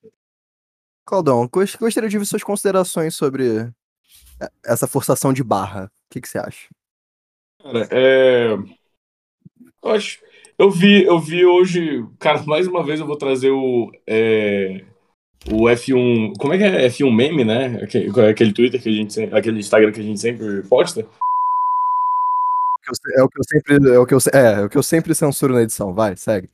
Claudão, 1.05 1.47
gos- 1.47 1.75
gostaria 1.75 2.09
de 2.09 2.17
ouvir 2.17 2.25
suas 2.25 2.43
considerações 2.43 3.15
sobre 3.15 3.59
eh, 4.41 4.49
essa 4.65 4.87
forçação 4.87 5.31
de 5.31 5.43
barra. 5.43 5.85
O 5.85 6.13
que, 6.13 6.21
que 6.21 6.27
você 6.29 6.37
acha? 6.39 6.67
Cara, 7.61 7.87
é. 7.91 8.53
Eu 9.83 9.89
acho. 9.91 10.19
Eu 10.57 10.71
vi, 10.71 11.03
eu 11.03 11.19
vi 11.19 11.45
hoje. 11.45 12.05
Cara, 12.19 12.41
mais 12.47 12.67
uma 12.67 12.83
vez 12.83 12.99
eu 12.99 13.05
vou 13.05 13.17
trazer 13.17 13.51
o. 13.51 13.91
é, 14.07 14.83
O 15.51 15.63
F1. 15.69 16.33
Como 16.39 16.53
é 16.53 16.57
que 16.57 16.63
é? 16.63 16.87
F1 16.87 17.13
meme, 17.15 17.43
né? 17.43 17.83
Aquele, 17.83 18.09
aquele 18.29 18.53
Twitter 18.53 18.81
que 18.81 18.89
a 18.89 18.91
gente. 18.91 19.21
Aquele 19.35 19.59
Instagram 19.59 19.91
que 19.91 19.99
a 19.99 20.03
gente 20.03 20.19
sempre 20.19 20.63
posta. 20.67 21.07
É 23.17 23.23
o 23.23 23.27
que 23.27 23.39
eu 23.39 23.43
sempre, 23.43 23.95
é 23.95 23.97
o 23.99 24.05
que 24.05 24.13
eu, 24.13 24.19
é, 24.31 24.61
é 24.61 24.65
o 24.65 24.69
que 24.69 24.77
eu 24.77 24.83
sempre 24.83 25.15
censuro 25.15 25.53
na 25.55 25.63
edição. 25.63 25.91
Vai, 25.93 26.15
segue. 26.15 26.47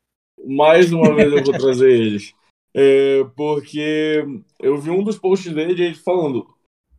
Mais 0.46 0.92
uma 0.92 1.14
vez 1.16 1.32
eu 1.32 1.44
vou 1.44 1.54
trazer 1.54 1.92
eles. 1.92 2.34
É, 2.74 3.24
porque 3.36 4.24
eu 4.60 4.78
vi 4.78 4.90
um 4.90 5.04
dos 5.04 5.18
posts 5.18 5.54
dele 5.54 5.82
ele 5.84 5.96
falando: 5.96 6.48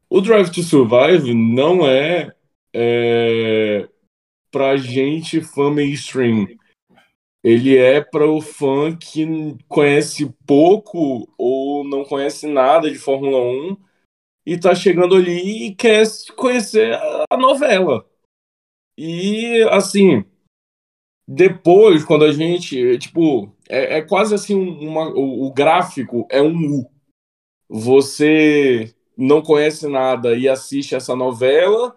o 0.09 0.21
Drive 0.21 0.51
to 0.51 0.63
Survive 0.63 1.33
não 1.35 1.87
é, 1.87 2.35
é 2.75 3.89
pra 4.51 4.77
gente 4.77 5.41
fã 5.41 5.71
mainstream. 5.71 6.47
Ele 7.43 7.77
é 7.77 8.01
para 8.01 8.31
o 8.31 8.41
fã 8.41 8.95
que 8.95 9.27
conhece 9.67 10.33
pouco 10.47 11.29
ou 11.37 11.83
não 11.83 12.05
conhece 12.05 12.47
nada 12.47 12.89
de 12.91 12.99
Fórmula 12.99 13.39
1 13.41 13.77
e 14.47 14.59
tá 14.59 14.75
chegando 14.75 15.17
ali 15.17 15.67
e 15.67 15.75
quer 15.75 16.05
conhecer 16.37 16.95
a 17.29 17.37
novela. 17.37 18.07
E 18.97 19.63
assim, 19.71 20.25
depois, 21.26 22.05
quando 22.05 22.25
a 22.25 22.33
gente, 22.33 22.99
tipo, 22.99 23.50
é, 23.69 23.99
é 23.99 24.02
quase 24.02 24.35
assim, 24.35 24.55
uma, 24.55 25.09
o, 25.09 25.47
o 25.47 25.52
gráfico 25.52 26.26
é 26.31 26.43
um 26.43 26.81
U. 26.81 26.91
Você 27.69 28.93
não 29.17 29.41
conhece 29.41 29.87
nada 29.88 30.35
e 30.37 30.49
assiste 30.49 30.95
essa 30.95 31.14
novela, 31.14 31.95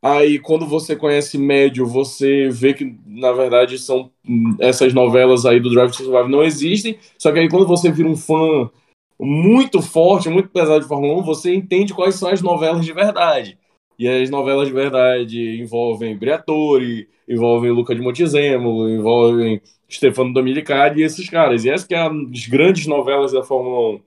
aí 0.00 0.38
quando 0.38 0.66
você 0.66 0.94
conhece 0.94 1.36
médio, 1.36 1.84
você 1.84 2.48
vê 2.48 2.72
que, 2.72 2.96
na 3.06 3.32
verdade, 3.32 3.78
são 3.78 4.10
essas 4.58 4.94
novelas 4.94 5.44
aí 5.44 5.60
do 5.60 5.70
Drive 5.70 5.90
to 5.90 5.96
Survive 5.98 6.30
não 6.30 6.42
existem, 6.42 6.98
só 7.18 7.32
que 7.32 7.38
aí 7.38 7.48
quando 7.48 7.66
você 7.66 7.90
vira 7.90 8.08
um 8.08 8.16
fã 8.16 8.70
muito 9.18 9.82
forte, 9.82 10.30
muito 10.30 10.48
pesado 10.48 10.80
de 10.80 10.88
Fórmula 10.88 11.20
1, 11.20 11.22
você 11.22 11.54
entende 11.54 11.92
quais 11.92 12.14
são 12.14 12.30
as 12.30 12.40
novelas 12.40 12.84
de 12.84 12.92
verdade. 12.92 13.58
E 14.00 14.08
as 14.08 14.30
novelas 14.30 14.66
de 14.66 14.72
verdade 14.72 15.60
envolvem 15.60 16.16
Briatore, 16.16 17.06
envolvem 17.28 17.70
Luca 17.70 17.94
de 17.94 18.00
Montezemolo, 18.00 18.88
envolvem 18.88 19.60
Stefano 19.90 20.32
Dominicali 20.32 21.02
e 21.02 21.04
esses 21.04 21.28
caras. 21.28 21.66
E 21.66 21.68
essas 21.68 21.86
que 21.86 21.94
é 21.94 22.00
as 22.00 22.46
grandes 22.46 22.86
novelas 22.86 23.32
da 23.32 23.42
Fórmula 23.42 23.96
1. 23.96 24.00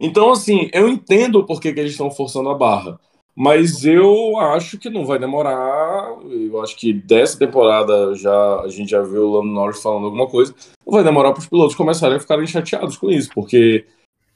Então, 0.00 0.32
assim, 0.32 0.68
eu 0.72 0.88
entendo 0.88 1.46
por 1.46 1.60
que, 1.60 1.72
que 1.72 1.78
eles 1.78 1.92
estão 1.92 2.10
forçando 2.10 2.48
a 2.48 2.58
barra. 2.58 2.98
Mas 3.36 3.84
eu 3.84 4.36
acho 4.36 4.78
que 4.80 4.90
não 4.90 5.06
vai 5.06 5.20
demorar. 5.20 6.16
Eu 6.28 6.60
acho 6.60 6.74
que 6.76 6.92
dessa 6.92 7.38
temporada 7.38 8.16
já 8.16 8.62
a 8.62 8.68
gente 8.68 8.90
já 8.90 9.00
viu 9.00 9.28
o 9.28 9.32
Lando 9.36 9.52
Norris 9.52 9.80
falando 9.80 10.06
alguma 10.06 10.26
coisa. 10.26 10.52
Não 10.84 10.92
vai 10.92 11.04
demorar 11.04 11.30
para 11.30 11.40
os 11.40 11.46
pilotos 11.46 11.76
começarem 11.76 12.16
a 12.16 12.20
ficarem 12.20 12.48
chateados 12.48 12.96
com 12.96 13.12
isso, 13.12 13.30
porque, 13.32 13.86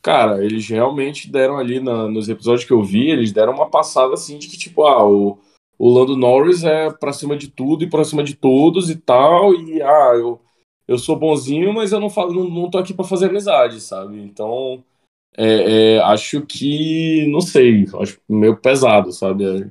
cara, 0.03 0.45
eles 0.45 0.69
realmente 0.69 1.31
deram 1.31 1.59
ali 1.59 1.81
na- 1.81 2.09
nos 2.09 2.29
episódios 2.29 2.65
que 2.65 2.73
eu 2.73 2.83
vi, 2.83 3.11
eles 3.11 3.33
deram 3.33 3.53
uma 3.53 3.69
passada 3.69 4.15
assim 4.15 4.39
de 4.39 4.49
que, 4.49 4.57
tipo, 4.59 4.85
ah, 4.87 5.07
o, 5.07 5.39
o 5.79 5.89
Lando 5.91 6.17
Norris 6.17 6.65
é 6.65 6.91
pra 6.91 7.13
cima 7.13 7.37
de 7.37 7.49
tudo 7.49 7.85
e 7.85 7.91
pra 7.91 8.05
cima 8.05 8.23
de 8.25 8.35
todos 8.35 8.91
e 8.91 8.97
tal, 8.97 9.55
e 9.55 9.83
ah, 9.83 10.13
eu, 10.15 10.41
eu 10.89 10.99
sou 10.99 11.17
bonzinho, 11.17 11.73
mas 11.73 11.93
eu 11.93 12.01
não 12.01 12.11
falo, 12.11 12.33
não, 12.33 12.51
não 12.51 12.71
tô 12.71 12.79
aqui 12.79 12.93
pra 12.95 13.05
fazer 13.05 13.27
amizade, 13.31 13.81
sabe? 13.81 14.19
Então, 14.21 14.83
é, 15.37 15.97
é, 15.97 16.01
acho 16.01 16.43
que, 16.43 17.27
não 17.29 17.41
sei, 17.41 17.87
acho 18.01 18.21
meio 18.29 18.57
pesado, 18.57 19.13
sabe? 19.13 19.45
Acho 19.47 19.71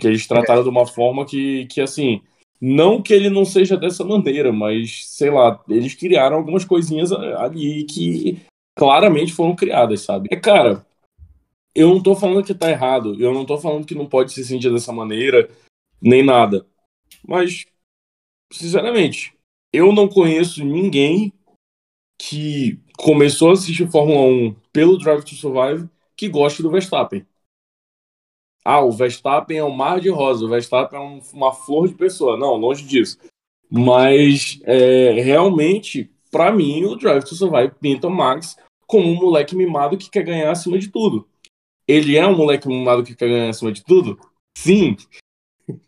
que 0.00 0.06
eles 0.06 0.26
trataram 0.26 0.62
de 0.62 0.68
uma 0.68 0.86
forma 0.86 1.24
que, 1.24 1.66
que, 1.66 1.80
assim, 1.80 2.20
não 2.60 3.00
que 3.00 3.14
ele 3.14 3.30
não 3.30 3.44
seja 3.44 3.76
dessa 3.76 4.04
maneira, 4.04 4.52
mas, 4.52 5.06
sei 5.08 5.30
lá, 5.30 5.60
eles 5.68 5.94
criaram 5.94 6.36
algumas 6.36 6.64
coisinhas 6.64 7.12
ali 7.12 7.84
que 7.84 8.40
claramente 8.78 9.32
foram 9.32 9.56
criadas, 9.56 10.02
sabe? 10.02 10.28
É, 10.30 10.36
cara, 10.36 10.86
eu 11.74 11.88
não 11.88 12.00
tô 12.00 12.14
falando 12.14 12.44
que 12.44 12.54
tá 12.54 12.70
errado, 12.70 13.20
eu 13.20 13.34
não 13.34 13.44
tô 13.44 13.58
falando 13.58 13.84
que 13.84 13.94
não 13.94 14.06
pode 14.06 14.32
se 14.32 14.44
sentir 14.44 14.72
dessa 14.72 14.92
maneira, 14.92 15.50
nem 16.00 16.24
nada. 16.24 16.64
Mas, 17.26 17.66
sinceramente, 18.52 19.34
eu 19.72 19.92
não 19.92 20.08
conheço 20.08 20.64
ninguém 20.64 21.32
que 22.20 22.78
começou 22.96 23.50
a 23.50 23.52
assistir 23.54 23.90
Fórmula 23.90 24.20
1 24.20 24.54
pelo 24.72 24.96
Drive 24.96 25.24
to 25.24 25.34
Survive 25.34 25.88
que 26.16 26.28
goste 26.28 26.62
do 26.62 26.70
Verstappen. 26.70 27.26
Ah, 28.64 28.80
o 28.80 28.92
Verstappen 28.92 29.56
é 29.58 29.64
um 29.64 29.70
mar 29.70 30.00
de 30.00 30.08
rosa, 30.08 30.44
o 30.44 30.48
Verstappen 30.48 30.98
é 30.98 31.02
um- 31.02 31.20
uma 31.32 31.52
flor 31.52 31.88
de 31.88 31.94
pessoa. 31.94 32.36
Não, 32.36 32.54
longe 32.54 32.84
disso. 32.84 33.18
Mas, 33.70 34.60
é, 34.64 35.12
realmente, 35.20 36.10
pra 36.30 36.52
mim, 36.52 36.84
o 36.84 36.96
Drive 36.96 37.24
to 37.24 37.34
Survive 37.34 37.74
pinta 37.80 38.08
o 38.08 38.10
Max 38.10 38.56
como 38.88 39.06
um 39.06 39.14
moleque 39.14 39.54
mimado 39.54 39.98
que 39.98 40.10
quer 40.10 40.24
ganhar 40.24 40.50
acima 40.50 40.78
de 40.78 40.88
tudo. 40.88 41.28
Ele 41.86 42.16
é 42.16 42.26
um 42.26 42.36
moleque 42.36 42.66
mimado 42.66 43.04
que 43.04 43.14
quer 43.14 43.28
ganhar 43.28 43.50
acima 43.50 43.70
de 43.70 43.84
tudo? 43.84 44.18
Sim. 44.56 44.96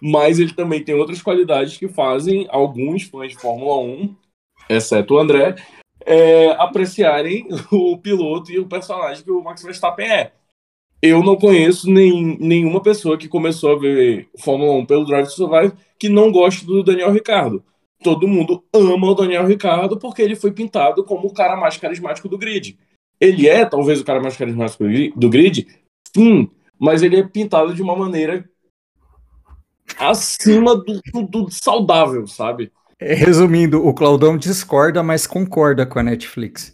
Mas 0.00 0.38
ele 0.38 0.54
também 0.54 0.84
tem 0.84 0.94
outras 0.94 1.20
qualidades 1.20 1.76
que 1.76 1.88
fazem 1.88 2.46
alguns 2.50 3.04
fãs 3.04 3.32
de 3.32 3.38
Fórmula 3.38 3.78
1, 3.78 4.14
exceto 4.68 5.14
o 5.14 5.18
André, 5.18 5.56
é, 6.04 6.50
apreciarem 6.52 7.48
o 7.72 7.96
piloto 7.98 8.52
e 8.52 8.58
o 8.58 8.68
personagem 8.68 9.24
que 9.24 9.30
o 9.30 9.42
Max 9.42 9.62
Verstappen 9.62 10.10
é. 10.10 10.32
Eu 11.02 11.22
não 11.22 11.34
conheço 11.36 11.90
nem, 11.90 12.36
nenhuma 12.38 12.82
pessoa 12.82 13.16
que 13.16 13.26
começou 13.26 13.72
a 13.72 13.78
ver 13.78 14.28
Fórmula 14.38 14.74
1 14.74 14.86
pelo 14.86 15.06
Drive 15.06 15.26
to 15.28 15.32
Survive 15.32 15.72
que 15.98 16.10
não 16.10 16.30
goste 16.30 16.66
do 16.66 16.82
Daniel 16.82 17.10
Ricciardo. 17.10 17.64
Todo 18.02 18.26
mundo 18.26 18.64
ama 18.72 19.08
o 19.08 19.14
Daniel 19.14 19.46
Ricciardo 19.46 19.98
porque 19.98 20.22
ele 20.22 20.34
foi 20.34 20.52
pintado 20.52 21.04
como 21.04 21.28
o 21.28 21.34
cara 21.34 21.56
mais 21.56 21.76
carismático 21.76 22.28
do 22.28 22.38
grid. 22.38 22.78
Ele 23.20 23.46
é 23.46 23.66
talvez 23.66 24.00
o 24.00 24.04
cara 24.04 24.20
mais 24.20 24.36
carismático 24.36 24.82
do 24.84 24.88
gri- 24.88 25.12
do 25.14 25.28
grid, 25.28 25.66
sim, 26.16 26.48
mas 26.78 27.02
ele 27.02 27.16
é 27.18 27.22
pintado 27.22 27.74
de 27.74 27.82
uma 27.82 27.94
maneira 27.94 28.48
acima 29.98 30.74
do, 30.76 31.00
do- 31.12 31.26
do 31.26 31.50
saudável, 31.50 32.26
sabe? 32.26 32.72
Resumindo, 32.98 33.86
o 33.86 33.92
Claudão 33.94 34.36
discorda, 34.38 35.02
mas 35.02 35.26
concorda 35.26 35.84
com 35.86 35.98
a 35.98 36.02
Netflix. 36.02 36.72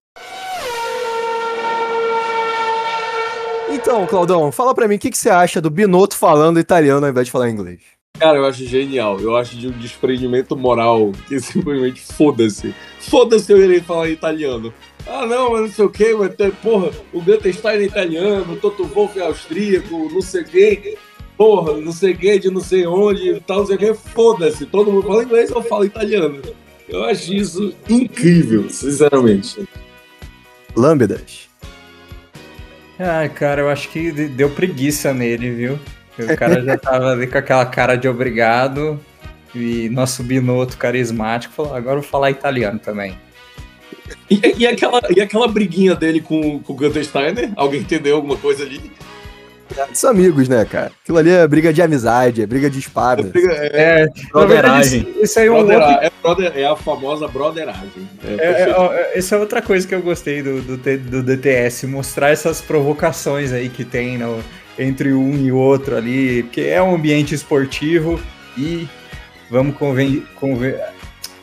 Então, 3.68 4.06
Claudão, 4.06 4.50
fala 4.50 4.74
pra 4.74 4.88
mim 4.88 4.94
o 4.96 4.98
que, 4.98 5.10
que 5.10 5.18
você 5.18 5.28
acha 5.30 5.60
do 5.60 5.70
Binotto 5.70 6.16
falando 6.16 6.58
italiano 6.58 7.04
ao 7.04 7.10
invés 7.10 7.26
de 7.26 7.32
falar 7.32 7.50
inglês. 7.50 7.95
Cara, 8.18 8.38
eu 8.38 8.46
acho 8.46 8.64
genial. 8.66 9.20
Eu 9.20 9.36
acho 9.36 9.56
de 9.56 9.68
um 9.68 9.72
desprendimento 9.72 10.56
moral 10.56 11.12
que 11.28 11.38
simplesmente 11.40 12.00
foda-se. 12.00 12.74
Foda-se 13.00 13.52
eu 13.52 13.62
irei 13.62 13.80
falar 13.80 14.08
italiano. 14.08 14.72
Ah, 15.06 15.24
não, 15.26 15.52
mas 15.52 15.60
não 15.62 15.68
sei 15.68 15.84
o 15.84 15.90
que, 15.90 16.14
mas 16.14 16.34
tem, 16.34 16.50
porra, 16.50 16.90
o 17.12 17.20
Goethe 17.20 17.48
é 17.64 17.82
italiano, 17.82 18.54
o 18.54 18.56
Toto 18.56 18.84
Wolff 18.86 19.16
é 19.18 19.22
austríaco, 19.22 20.08
não 20.12 20.20
sei 20.20 20.42
quem, 20.42 20.96
porra, 21.36 21.74
não 21.80 21.92
sei 21.92 22.12
quem, 22.14 22.40
de 22.40 22.50
não 22.50 22.60
sei 22.60 22.84
onde, 22.88 23.40
tal, 23.46 23.58
não 23.60 23.66
sei 23.66 23.76
o 23.76 23.78
que, 23.78 23.94
foda-se. 23.94 24.66
Todo 24.66 24.90
mundo 24.90 25.06
fala 25.06 25.22
inglês, 25.22 25.50
eu 25.50 25.62
falo 25.62 25.84
italiano. 25.84 26.42
Eu 26.88 27.04
acho 27.04 27.32
isso 27.32 27.72
incrível, 27.88 28.68
sinceramente. 28.68 29.68
Lâmbidas. 30.76 31.48
Ah, 32.98 33.28
cara, 33.28 33.60
eu 33.60 33.68
acho 33.68 33.88
que 33.90 34.10
de- 34.10 34.28
deu 34.28 34.50
preguiça 34.50 35.12
nele, 35.14 35.50
viu? 35.52 35.78
O 36.18 36.36
cara 36.36 36.62
já 36.62 36.76
tava 36.78 37.12
ali 37.12 37.26
com 37.26 37.38
aquela 37.38 37.66
cara 37.66 37.96
de 37.96 38.08
obrigado 38.08 38.98
e 39.54 39.88
nosso 39.90 40.22
Binotto 40.22 40.76
carismático 40.76 41.52
falou, 41.54 41.74
agora 41.74 41.96
eu 41.98 42.02
vou 42.02 42.10
falar 42.10 42.30
italiano 42.30 42.78
também. 42.78 43.16
E, 44.30 44.40
e 44.58 44.66
aquela, 44.66 45.00
e 45.14 45.20
aquela 45.20 45.48
briguinha 45.48 45.94
dele 45.94 46.20
com, 46.20 46.60
com 46.60 46.72
o 46.72 46.76
Gunther 46.76 47.04
Steiner? 47.04 47.50
Alguém 47.56 47.80
entendeu 47.80 48.16
alguma 48.16 48.36
coisa 48.36 48.62
ali? 48.64 48.80
São 49.92 50.10
amigos, 50.10 50.48
né, 50.48 50.64
cara? 50.64 50.92
Aquilo 51.02 51.18
ali 51.18 51.30
é 51.30 51.46
briga 51.46 51.72
de 51.72 51.82
amizade, 51.82 52.40
é 52.40 52.46
briga 52.46 52.70
de 52.70 52.78
espada. 52.78 53.24
Briga- 53.24 53.52
é, 53.52 53.66
É, 53.66 53.96
verdade, 54.04 54.22
Broderagem. 54.32 55.00
isso, 55.10 55.22
isso 55.24 55.38
aí 55.40 55.46
é 55.48 55.50
um 55.50 55.56
outro 55.56 55.72
é, 55.72 56.10
brother- 56.22 56.52
é 56.56 56.64
a 56.64 56.76
famosa 56.76 57.26
broderagem. 57.28 58.08
É, 58.24 58.32
É, 58.34 58.36
perfeito. 58.36 58.80
é, 58.80 58.96
é, 59.14 59.18
essa 59.18 59.34
é 59.34 59.38
outra 59.38 59.60
coisa 59.60 59.86
que 59.86 59.94
eu 59.94 60.00
gostei 60.02 60.40
do, 60.40 60.62
do, 60.62 60.76
do 60.76 61.22
DTS, 61.22 61.86
mostrar 61.86 62.30
essas 62.30 62.60
provocações 62.60 63.52
aí 63.52 63.68
que 63.68 63.84
tem 63.84 64.16
no- 64.18 64.42
entre 64.78 65.12
um 65.12 65.36
e 65.36 65.50
outro 65.52 65.96
ali, 65.96 66.42
porque 66.44 66.62
é 66.62 66.82
um 66.82 66.94
ambiente 66.94 67.34
esportivo 67.34 68.20
e 68.56 68.88
vamos 69.50 69.76
conven- 69.76 70.22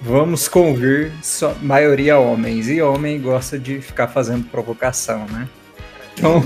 vamos 0.02 0.48
convir 0.48 1.12
só, 1.22 1.56
maioria 1.62 2.18
homens, 2.18 2.70
e 2.70 2.82
homem 2.82 3.20
gosta 3.22 3.58
de 3.58 3.80
ficar 3.82 4.08
fazendo 4.08 4.44
provocação, 4.46 5.26
né? 5.32 5.48
Então, 6.18 6.44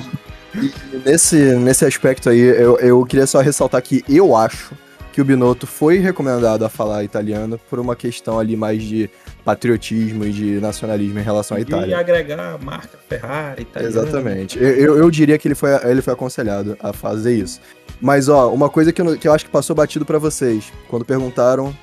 Nesse, 1.06 1.36
nesse 1.56 1.86
aspecto 1.86 2.30
aí, 2.30 2.40
eu, 2.40 2.80
eu 2.80 3.06
queria 3.06 3.28
só 3.28 3.42
ressaltar 3.42 3.80
que 3.82 4.04
eu 4.10 4.36
acho 4.36 4.72
que 5.18 5.22
o 5.22 5.26
Binotto 5.26 5.66
foi 5.66 5.98
recomendado 5.98 6.64
a 6.64 6.70
falar 6.70 7.04
italiano 7.04 7.60
por 7.72 7.80
uma 7.80 7.96
questão 7.96 8.38
ali 8.38 8.56
mais 8.56 8.84
de 8.84 9.10
patriotismo 9.44 10.24
e 10.24 10.32
de 10.32 10.60
nacionalismo 10.60 11.18
em 11.18 11.24
relação 11.24 11.58
à 11.58 11.60
E 11.60 11.64
Itália. 11.64 11.98
agregar 11.98 12.54
a 12.54 12.58
marca 12.60 13.00
Ferrari, 13.10 13.64
italiano. 13.64 13.98
Exatamente. 13.98 14.60
Eu, 14.60 14.70
eu, 14.76 14.98
eu 15.00 15.10
diria 15.10 15.36
que 15.40 15.48
ele 15.48 15.56
foi, 15.56 15.72
ele 15.90 16.04
foi 16.04 16.14
aconselhado 16.14 16.78
a 16.80 16.94
fazer 16.94 17.34
isso. 17.36 17.60
Mas, 18.00 18.30
ó, 18.30 18.54
uma 18.54 18.70
coisa 18.70 18.94
que 18.94 19.02
eu, 19.02 19.18
que 19.18 19.28
eu 19.28 19.34
acho 19.34 19.44
que 19.46 19.50
passou 19.50 19.76
batido 19.76 20.06
pra 20.06 20.20
vocês, 20.20 20.72
quando 20.88 21.04
perguntaram 21.04 21.76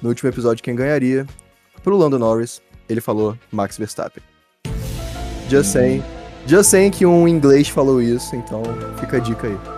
no 0.00 0.08
último 0.08 0.30
episódio 0.30 0.64
quem 0.64 0.74
ganharia, 0.74 1.26
pro 1.84 1.94
Lando 1.94 2.18
Norris, 2.18 2.62
ele 2.88 3.02
falou 3.02 3.36
Max 3.52 3.76
Verstappen. 3.76 4.22
Just 5.50 5.72
saying. 5.72 6.02
Just 6.46 6.70
saying 6.70 6.90
que 6.90 7.04
um 7.04 7.28
inglês 7.28 7.68
falou 7.68 8.00
isso, 8.00 8.34
então 8.34 8.62
fica 8.98 9.18
a 9.18 9.20
dica 9.20 9.46
aí. 9.46 9.77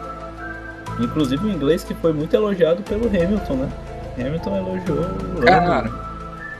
Inclusive 1.00 1.46
o 1.46 1.50
inglês 1.50 1.82
que 1.82 1.94
foi 1.94 2.12
muito 2.12 2.34
elogiado 2.34 2.82
pelo 2.82 3.06
Hamilton, 3.06 3.54
né? 3.54 3.68
Hamilton 4.18 4.56
elogiou 4.56 4.98
o 5.38 5.44
cara, 5.44 5.90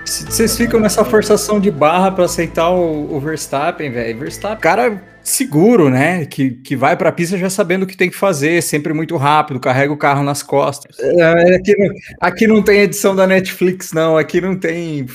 vocês 0.05 0.57
ficam 0.57 0.81
nessa 0.81 1.05
forçação 1.05 1.61
de 1.61 1.71
barra 1.71 2.11
pra 2.11 2.25
aceitar 2.25 2.71
o, 2.71 3.15
o 3.15 3.21
Verstappen, 3.21 3.91
velho. 3.91 4.19
Verstappen, 4.19 4.59
cara 4.61 5.11
seguro, 5.23 5.89
né? 5.89 6.25
Que, 6.27 6.51
que 6.51 6.77
vai 6.77 6.97
pra 6.97 7.13
pista 7.13 7.37
já 7.37 7.51
sabendo 7.51 7.85
o 7.85 7.87
que 7.87 7.97
tem 7.97 8.11
que 8.11 8.17
fazer, 8.17 8.63
sempre 8.63 8.93
muito 8.93 9.17
rápido, 9.17 9.61
carrega 9.61 9.93
o 9.93 9.97
carro 9.97 10.23
nas 10.23 10.43
costas. 10.43 10.99
É, 10.99 11.55
aqui, 11.57 11.77
não, 11.77 11.95
aqui 12.21 12.47
não 12.47 12.63
tem 12.63 12.81
edição 12.81 13.15
da 13.15 13.27
Netflix, 13.27 13.93
não. 13.93 14.17
Aqui 14.17 14.41
não 14.41 14.57
tem 14.57 15.07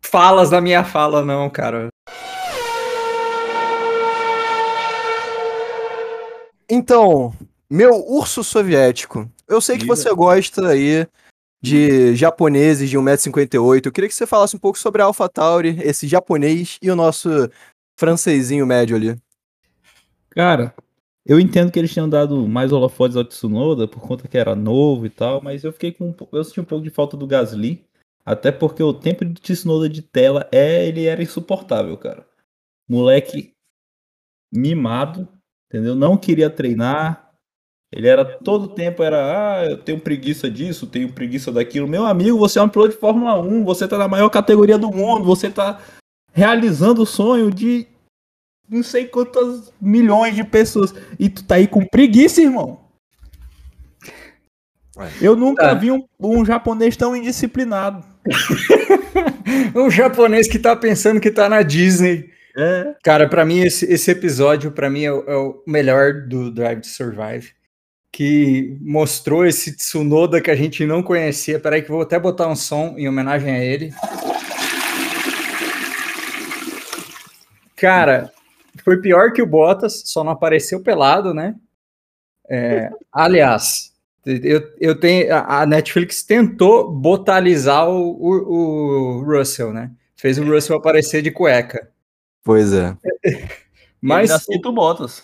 falas 0.00 0.50
da 0.50 0.60
minha 0.60 0.84
fala, 0.84 1.24
não, 1.24 1.48
cara. 1.48 1.88
Então, 6.68 7.32
meu 7.72 8.06
urso 8.06 8.44
soviético, 8.44 9.30
eu 9.48 9.58
sei 9.58 9.78
que 9.78 9.86
você 9.86 10.12
gosta 10.14 10.68
aí 10.68 11.06
de 11.62 12.14
japoneses 12.14 12.90
de 12.90 12.98
1,58m. 12.98 13.86
Eu 13.86 13.92
queria 13.92 14.08
que 14.08 14.14
você 14.14 14.26
falasse 14.26 14.54
um 14.54 14.58
pouco 14.58 14.78
sobre 14.78 15.00
a 15.00 15.06
AlphaTauri, 15.06 15.78
esse 15.80 16.06
japonês 16.06 16.78
e 16.82 16.90
o 16.90 16.96
nosso 16.96 17.30
francesinho 17.98 18.66
médio 18.66 18.94
ali. 18.94 19.16
Cara, 20.28 20.74
eu 21.24 21.40
entendo 21.40 21.72
que 21.72 21.78
eles 21.78 21.90
tinham 21.90 22.08
dado 22.08 22.46
mais 22.46 22.72
holofotes 22.72 23.16
ao 23.16 23.24
Tsunoda 23.24 23.88
por 23.88 24.02
conta 24.02 24.28
que 24.28 24.36
era 24.36 24.54
novo 24.54 25.06
e 25.06 25.10
tal, 25.10 25.40
mas 25.40 25.64
eu 25.64 25.72
fiquei 25.72 25.92
com 25.92 26.10
um 26.10 26.14
eu 26.30 26.44
senti 26.44 26.60
um 26.60 26.64
pouco 26.64 26.84
de 26.84 26.90
falta 26.90 27.16
do 27.16 27.26
Gasly, 27.26 27.82
até 28.22 28.52
porque 28.52 28.82
o 28.82 28.92
tempo 28.92 29.24
do 29.24 29.40
Tsunoda 29.40 29.88
de 29.88 30.02
tela 30.02 30.46
é, 30.52 30.86
ele 30.86 31.06
era 31.06 31.22
insuportável, 31.22 31.96
cara. 31.96 32.26
Moleque 32.86 33.54
mimado, 34.52 35.26
entendeu? 35.70 35.94
Não 35.94 36.18
queria 36.18 36.50
treinar. 36.50 37.31
Ele 37.92 38.08
era 38.08 38.24
todo 38.24 38.68
tempo 38.68 39.02
era, 39.02 39.18
ah, 39.60 39.64
eu 39.66 39.76
tenho 39.76 40.00
preguiça 40.00 40.50
disso, 40.50 40.86
tenho 40.86 41.12
preguiça 41.12 41.52
daquilo. 41.52 41.86
Meu 41.86 42.06
amigo, 42.06 42.38
você 42.38 42.58
é 42.58 42.62
um 42.62 42.68
piloto 42.68 42.94
de 42.94 42.98
Fórmula 43.00 43.38
1, 43.38 43.64
você 43.64 43.86
tá 43.86 43.98
na 43.98 44.08
maior 44.08 44.30
categoria 44.30 44.78
do 44.78 44.90
mundo, 44.90 45.24
você 45.24 45.50
tá 45.50 45.78
realizando 46.32 47.02
o 47.02 47.06
sonho 47.06 47.50
de 47.50 47.86
não 48.66 48.82
sei 48.82 49.04
quantas 49.06 49.70
milhões 49.78 50.34
de 50.34 50.42
pessoas. 50.42 50.94
E 51.18 51.28
tu 51.28 51.44
tá 51.44 51.56
aí 51.56 51.66
com 51.66 51.84
preguiça, 51.84 52.40
irmão. 52.40 52.80
Eu 55.20 55.36
nunca 55.36 55.62
Tá. 55.68 55.74
vi 55.74 55.90
um, 55.90 56.04
um 56.20 56.44
japonês 56.44 56.96
tão 56.96 57.14
indisciplinado. 57.16 58.04
Um 59.74 59.90
japonês 59.90 60.46
que 60.48 60.58
tá 60.58 60.76
pensando 60.76 61.20
que 61.20 61.30
tá 61.30 61.48
na 61.48 61.62
Disney. 61.62 62.30
É. 62.56 62.94
Cara, 63.02 63.28
pra 63.28 63.44
mim, 63.44 63.60
esse, 63.60 63.84
esse 63.90 64.10
episódio, 64.10 64.70
pra 64.70 64.88
mim, 64.88 65.02
é 65.04 65.12
o, 65.12 65.24
é 65.26 65.36
o 65.36 65.62
melhor 65.66 66.26
do 66.28 66.50
Drive 66.50 66.80
to 66.82 66.86
Survive. 66.86 67.52
Que 68.14 68.76
mostrou 68.82 69.46
esse 69.46 69.74
Tsunoda 69.74 70.38
que 70.40 70.50
a 70.50 70.54
gente 70.54 70.84
não 70.84 71.02
conhecia. 71.02 71.58
Peraí, 71.58 71.80
que 71.80 71.90
eu 71.90 71.94
vou 71.94 72.02
até 72.02 72.18
botar 72.20 72.46
um 72.46 72.54
som 72.54 72.94
em 72.98 73.08
homenagem 73.08 73.50
a 73.50 73.58
ele. 73.58 73.90
Cara, 77.76 78.30
foi 78.84 79.00
pior 79.00 79.32
que 79.32 79.42
o 79.42 79.46
Bottas, 79.46 80.02
só 80.06 80.22
não 80.22 80.32
apareceu 80.32 80.82
pelado, 80.82 81.32
né? 81.34 81.54
É, 82.48 82.90
aliás, 83.10 83.92
eu, 84.24 84.62
eu 84.80 84.98
tenho. 84.98 85.34
a- 85.34 85.62
A 85.62 85.66
Netflix 85.66 86.22
tentou 86.22 86.90
botalizar 86.92 87.88
o, 87.88 88.10
o, 88.12 89.18
o 89.20 89.24
Russell, 89.24 89.72
né? 89.72 89.90
Fez 90.16 90.38
o 90.38 90.44
Russell 90.44 90.76
aparecer 90.76 91.22
de 91.22 91.30
cueca. 91.30 91.90
Pois 92.44 92.72
é. 92.72 92.94
Mas 94.00 94.30
Ele 94.30 94.36
aceita 94.36 94.68
o 94.68 94.72
Bottas. 94.72 95.22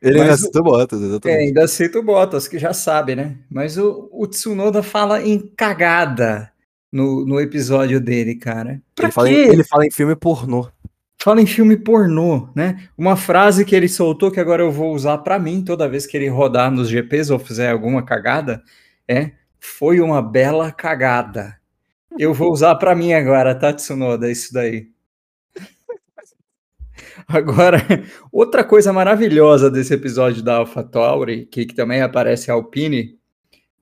Ele 0.00 0.20
ainda 0.20 0.36
cita 0.36 0.60
o 0.60 0.62
Bottas, 0.62 1.00
É, 1.00 1.04
exatamente. 1.04 1.38
ainda 1.38 1.68
cita 1.68 1.98
o 1.98 2.02
Bottas, 2.02 2.48
que 2.48 2.58
já 2.58 2.72
sabe, 2.72 3.14
né? 3.16 3.36
Mas 3.50 3.78
o, 3.78 4.08
o 4.12 4.26
Tsunoda 4.26 4.82
fala 4.82 5.22
em 5.22 5.38
cagada 5.56 6.52
no, 6.92 7.24
no 7.26 7.40
episódio 7.40 8.00
dele, 8.00 8.34
cara. 8.36 8.80
Pra 8.94 9.06
ele, 9.06 9.12
fala 9.12 9.30
em, 9.30 9.34
ele 9.34 9.64
fala 9.64 9.86
em 9.86 9.90
filme 9.90 10.14
pornô. 10.14 10.68
Fala 11.18 11.40
em 11.40 11.46
filme 11.46 11.76
pornô, 11.76 12.48
né? 12.54 12.88
Uma 12.96 13.16
frase 13.16 13.64
que 13.64 13.74
ele 13.74 13.88
soltou 13.88 14.30
que 14.30 14.38
agora 14.38 14.62
eu 14.62 14.70
vou 14.70 14.94
usar 14.94 15.18
pra 15.18 15.38
mim 15.38 15.64
toda 15.64 15.88
vez 15.88 16.06
que 16.06 16.16
ele 16.16 16.28
rodar 16.28 16.70
nos 16.70 16.88
GPs 16.88 17.32
ou 17.32 17.38
fizer 17.38 17.70
alguma 17.70 18.04
cagada 18.04 18.62
é 19.08 19.32
foi 19.58 20.00
uma 20.00 20.20
bela 20.20 20.70
cagada. 20.70 21.58
Eu 22.18 22.32
vou 22.34 22.52
usar 22.52 22.74
pra 22.76 22.94
mim 22.94 23.12
agora, 23.12 23.54
tá, 23.54 23.72
Tsunoda? 23.72 24.30
Isso 24.30 24.52
daí. 24.52 24.93
Agora, 27.26 27.78
outra 28.30 28.62
coisa 28.64 28.92
maravilhosa 28.92 29.70
desse 29.70 29.94
episódio 29.94 30.42
da 30.42 30.56
AlphaTauri, 30.56 31.46
que, 31.46 31.64
que 31.66 31.74
também 31.74 32.02
aparece 32.02 32.50
a 32.50 32.54
Alpine, 32.54 33.16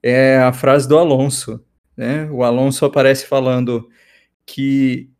é 0.02 0.38
a 0.38 0.52
frase 0.52 0.88
do 0.88 0.98
Alonso. 0.98 1.60
Né? 1.96 2.28
O 2.30 2.42
Alonso 2.42 2.84
aparece 2.84 3.26
falando 3.26 3.88
que 4.46 5.10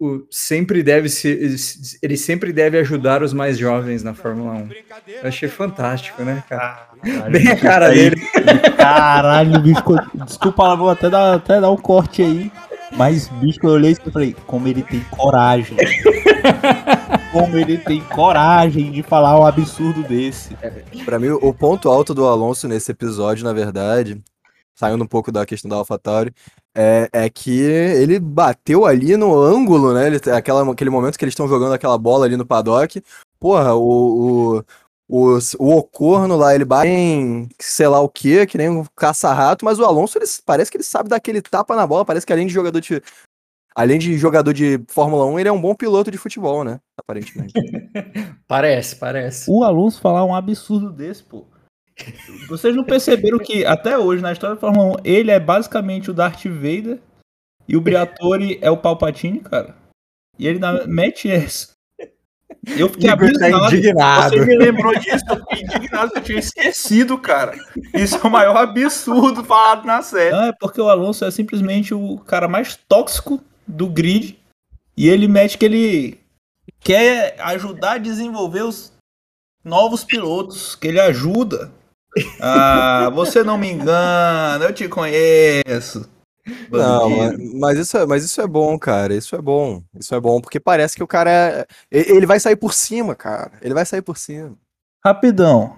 o, 0.00 0.26
sempre 0.30 0.82
deve 0.82 1.08
se, 1.08 1.98
ele 2.02 2.16
sempre 2.16 2.52
deve 2.52 2.76
ajudar 2.78 3.22
os 3.22 3.32
mais 3.32 3.56
jovens 3.56 4.02
na 4.02 4.14
Fórmula 4.14 4.54
1. 4.54 4.68
Eu 5.22 5.28
achei 5.28 5.48
fantástico, 5.48 6.22
né, 6.24 6.42
cara? 6.48 6.88
Bem 7.30 7.46
a 7.48 7.56
cara 7.56 7.86
Aí- 7.88 8.10
dele. 8.10 8.16
Caralho, 8.76 9.60
bicho. 9.60 9.82
Desculpa, 10.26 10.74
vou 10.74 10.90
até 10.90 11.08
dar, 11.08 11.34
até 11.34 11.60
dar 11.60 11.70
um 11.70 11.76
corte 11.76 12.22
aí. 12.22 12.50
Mas, 12.96 13.28
bicho, 13.28 13.60
eu 13.62 13.70
olhei 13.70 13.92
e 13.92 14.10
falei, 14.10 14.36
como 14.46 14.68
ele 14.68 14.82
tem 14.82 15.00
coragem. 15.04 15.76
como 17.32 17.56
ele 17.56 17.78
tem 17.78 18.00
coragem 18.04 18.92
de 18.92 19.02
falar 19.02 19.40
um 19.40 19.46
absurdo 19.46 20.02
desse. 20.02 20.56
Pra 21.04 21.18
mim, 21.18 21.30
o 21.30 21.54
ponto 21.54 21.88
alto 21.88 22.14
do 22.14 22.26
Alonso 22.26 22.68
nesse 22.68 22.92
episódio, 22.92 23.44
na 23.44 23.52
verdade, 23.52 24.22
saindo 24.74 25.02
um 25.02 25.06
pouco 25.06 25.32
da 25.32 25.46
questão 25.46 25.68
da 25.68 25.76
AlphaTauri, 25.76 26.34
é, 26.74 27.08
é 27.12 27.30
que 27.30 27.60
ele 27.60 28.18
bateu 28.18 28.84
ali 28.84 29.16
no 29.16 29.38
ângulo, 29.38 29.92
né? 29.94 30.06
Ele, 30.06 30.18
aquela, 30.30 30.70
aquele 30.70 30.90
momento 30.90 31.18
que 31.18 31.24
eles 31.24 31.32
estão 31.32 31.48
jogando 31.48 31.72
aquela 31.72 31.96
bola 31.96 32.26
ali 32.26 32.36
no 32.36 32.46
paddock. 32.46 33.02
Porra, 33.38 33.74
o, 33.74 34.58
o, 34.58 34.64
o, 35.14 35.38
o 35.58 35.76
Ocorno 35.76 36.36
lá, 36.36 36.54
ele 36.54 36.64
bate 36.64 36.88
em 36.88 37.46
sei 37.60 37.86
lá 37.86 38.00
o 38.00 38.08
que, 38.08 38.46
que 38.46 38.56
nem 38.56 38.70
um 38.70 38.84
caça-rato, 38.96 39.62
mas 39.62 39.78
o 39.78 39.84
Alonso, 39.84 40.16
ele, 40.16 40.24
parece 40.46 40.70
que 40.70 40.78
ele 40.78 40.84
sabe 40.84 41.10
dar 41.10 41.16
aquele 41.16 41.42
tapa 41.42 41.76
na 41.76 41.86
bola, 41.86 42.04
parece 42.04 42.24
que 42.24 42.32
além 42.32 42.46
de 42.46 42.52
jogador 42.54 42.80
de. 42.80 43.02
Além 43.74 43.98
de 43.98 44.18
jogador 44.18 44.52
de 44.52 44.78
Fórmula 44.88 45.24
1, 45.24 45.40
ele 45.40 45.48
é 45.48 45.52
um 45.52 45.60
bom 45.60 45.74
piloto 45.74 46.10
de 46.10 46.18
futebol, 46.18 46.62
né? 46.62 46.78
Aparentemente. 46.98 47.54
Parece, 48.46 48.96
parece. 48.96 49.50
O 49.50 49.64
Alonso 49.64 49.98
falar 49.98 50.26
um 50.26 50.34
absurdo 50.34 50.92
desse, 50.92 51.22
pô. 51.22 51.46
Vocês 52.48 52.76
não 52.76 52.84
perceberam 52.84 53.38
que 53.38 53.64
até 53.64 53.96
hoje, 53.96 54.22
na 54.22 54.30
história 54.32 54.56
da 54.56 54.60
Fórmula 54.60 54.96
1, 55.00 55.04
ele 55.04 55.30
é 55.30 55.40
basicamente 55.40 56.10
o 56.10 56.14
Darth 56.14 56.44
Vader 56.44 57.00
e 57.66 57.74
o 57.74 57.80
Briatore 57.80 58.58
é 58.60 58.70
o 58.70 58.76
Palpatine, 58.76 59.40
cara. 59.40 59.74
E 60.38 60.46
ele 60.46 60.58
na- 60.58 60.86
mete 60.86 61.30
essa. 61.30 61.72
Eu 62.66 62.88
fiquei 62.88 63.10
Igor 63.10 63.32
tá 63.32 63.46
abismado. 63.46 63.74
indignado. 63.74 64.36
Você 64.36 64.46
me 64.46 64.56
lembrou 64.56 64.94
disso, 64.98 65.24
eu 65.28 65.36
fiquei 65.36 65.62
indignado 65.62 66.12
eu 66.14 66.22
tinha 66.22 66.38
esquecido, 66.38 67.18
cara. 67.18 67.58
Isso 67.92 68.16
é 68.16 68.26
o 68.26 68.30
maior 68.30 68.56
absurdo 68.56 69.42
falado 69.44 69.84
na 69.84 70.00
série. 70.00 70.30
Não, 70.30 70.44
é 70.44 70.52
porque 70.52 70.80
o 70.80 70.88
Alonso 70.88 71.24
é 71.24 71.30
simplesmente 71.30 71.92
o 71.92 72.18
cara 72.18 72.46
mais 72.46 72.78
tóxico 72.88 73.42
do 73.66 73.88
grid. 73.88 74.38
E 74.96 75.08
ele 75.08 75.26
mete 75.26 75.58
que 75.58 75.64
ele 75.64 76.20
quer 76.80 77.34
ajudar 77.40 77.92
a 77.92 77.98
desenvolver 77.98 78.62
os 78.62 78.92
novos 79.64 80.04
pilotos, 80.04 80.76
que 80.76 80.88
ele 80.88 81.00
ajuda. 81.00 81.70
Ah, 82.40 83.10
você 83.14 83.42
não 83.42 83.56
me 83.56 83.70
engana, 83.70 84.64
eu 84.64 84.72
te 84.72 84.86
conheço. 84.86 86.08
Não, 86.70 87.10
mas, 87.10 87.54
mas 87.54 87.78
isso 87.78 87.96
é, 87.96 88.06
mas 88.06 88.24
isso 88.24 88.40
é 88.40 88.46
bom, 88.46 88.78
cara. 88.78 89.14
Isso 89.14 89.36
é 89.36 89.40
bom. 89.40 89.82
Isso 89.98 90.14
é 90.14 90.20
bom, 90.20 90.40
porque 90.40 90.58
parece 90.58 90.96
que 90.96 91.02
o 91.02 91.06
cara. 91.06 91.30
é- 91.30 91.66
Ele 91.90 92.26
vai 92.26 92.40
sair 92.40 92.56
por 92.56 92.72
cima, 92.74 93.14
cara. 93.14 93.52
Ele 93.62 93.74
vai 93.74 93.84
sair 93.86 94.02
por 94.02 94.16
cima. 94.18 94.54
Rapidão. 95.04 95.76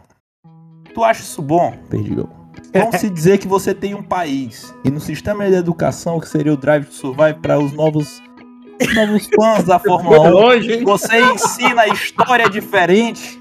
Tu 0.94 1.02
acha 1.04 1.22
isso 1.22 1.42
bom, 1.42 1.72
Perdigão? 1.90 2.28
Vamos 2.72 2.96
se 3.00 3.10
dizer 3.10 3.38
que 3.38 3.46
você 3.48 3.74
tem 3.74 3.94
um 3.94 4.02
país 4.02 4.72
e 4.84 4.90
no 4.90 5.00
sistema 5.00 5.46
de 5.48 5.54
educação, 5.54 6.18
que 6.20 6.28
seria 6.28 6.52
o 6.52 6.56
Drive 6.56 6.86
to 6.86 6.94
Survive 6.94 7.34
para 7.40 7.58
os 7.58 7.72
novos, 7.72 8.20
os 8.80 8.94
novos 8.94 9.28
fãs 9.34 9.64
da 9.64 9.78
Fórmula 9.78 10.20
1, 10.28 10.30
Longe, 10.30 10.84
você 10.84 11.20
ensina 11.20 11.86
história 11.88 12.48
diferente. 12.48 13.40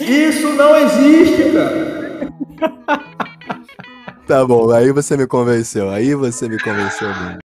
Isso 0.00 0.48
não 0.54 0.76
existe, 0.76 1.52
cara. 1.52 3.26
Tá 4.26 4.44
bom, 4.44 4.72
aí 4.72 4.90
você 4.90 5.16
me 5.16 5.24
convenceu. 5.24 5.88
Aí 5.88 6.12
você 6.14 6.48
me 6.48 6.58
convenceu 6.58 7.08
bem. 7.08 7.38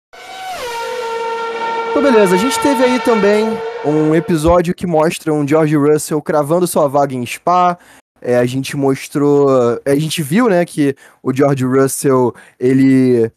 Então, 1.92 2.02
beleza. 2.02 2.34
A 2.34 2.38
gente 2.38 2.60
teve 2.60 2.84
aí 2.84 3.00
também 3.00 3.46
um 3.86 4.16
episódio 4.16 4.74
que 4.74 4.88
mostra 4.88 5.32
um 5.32 5.48
George 5.48 5.76
Russell 5.76 6.20
cravando 6.24 6.66
sua 6.66 6.88
vaga 6.88 7.14
em 7.14 7.24
Spa. 7.24 7.78
É, 8.20 8.36
a 8.38 8.46
gente 8.48 8.76
mostrou. 8.76 9.48
A 9.86 9.96
gente 9.96 10.24
viu, 10.24 10.50
né, 10.50 10.66
que 10.66 10.96
o 11.22 11.32
George 11.32 11.66
Russell 11.66 12.34
ele 12.60 13.32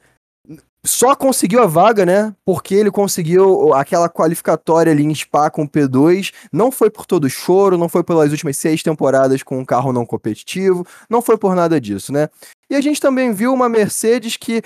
só 0.86 1.16
conseguiu 1.16 1.62
a 1.62 1.66
vaga, 1.66 2.04
né? 2.04 2.34
Porque 2.44 2.74
ele 2.74 2.90
conseguiu 2.90 3.72
aquela 3.72 4.08
qualificatória 4.08 4.92
ali 4.92 5.02
em 5.02 5.14
Spa 5.14 5.48
com 5.48 5.62
o 5.62 5.68
P2. 5.68 6.32
Não 6.52 6.70
foi 6.70 6.90
por 6.90 7.06
todo 7.06 7.24
o 7.24 7.30
choro, 7.30 7.78
não 7.78 7.88
foi 7.88 8.04
pelas 8.04 8.30
últimas 8.30 8.56
seis 8.58 8.82
temporadas 8.82 9.42
com 9.42 9.58
um 9.58 9.64
carro 9.64 9.92
não 9.92 10.04
competitivo, 10.04 10.86
não 11.08 11.22
foi 11.22 11.38
por 11.38 11.54
nada 11.54 11.80
disso, 11.80 12.12
né? 12.12 12.28
E 12.68 12.76
a 12.76 12.80
gente 12.80 13.00
também 13.00 13.32
viu 13.32 13.52
uma 13.54 13.68
Mercedes 13.68 14.36
que 14.36 14.62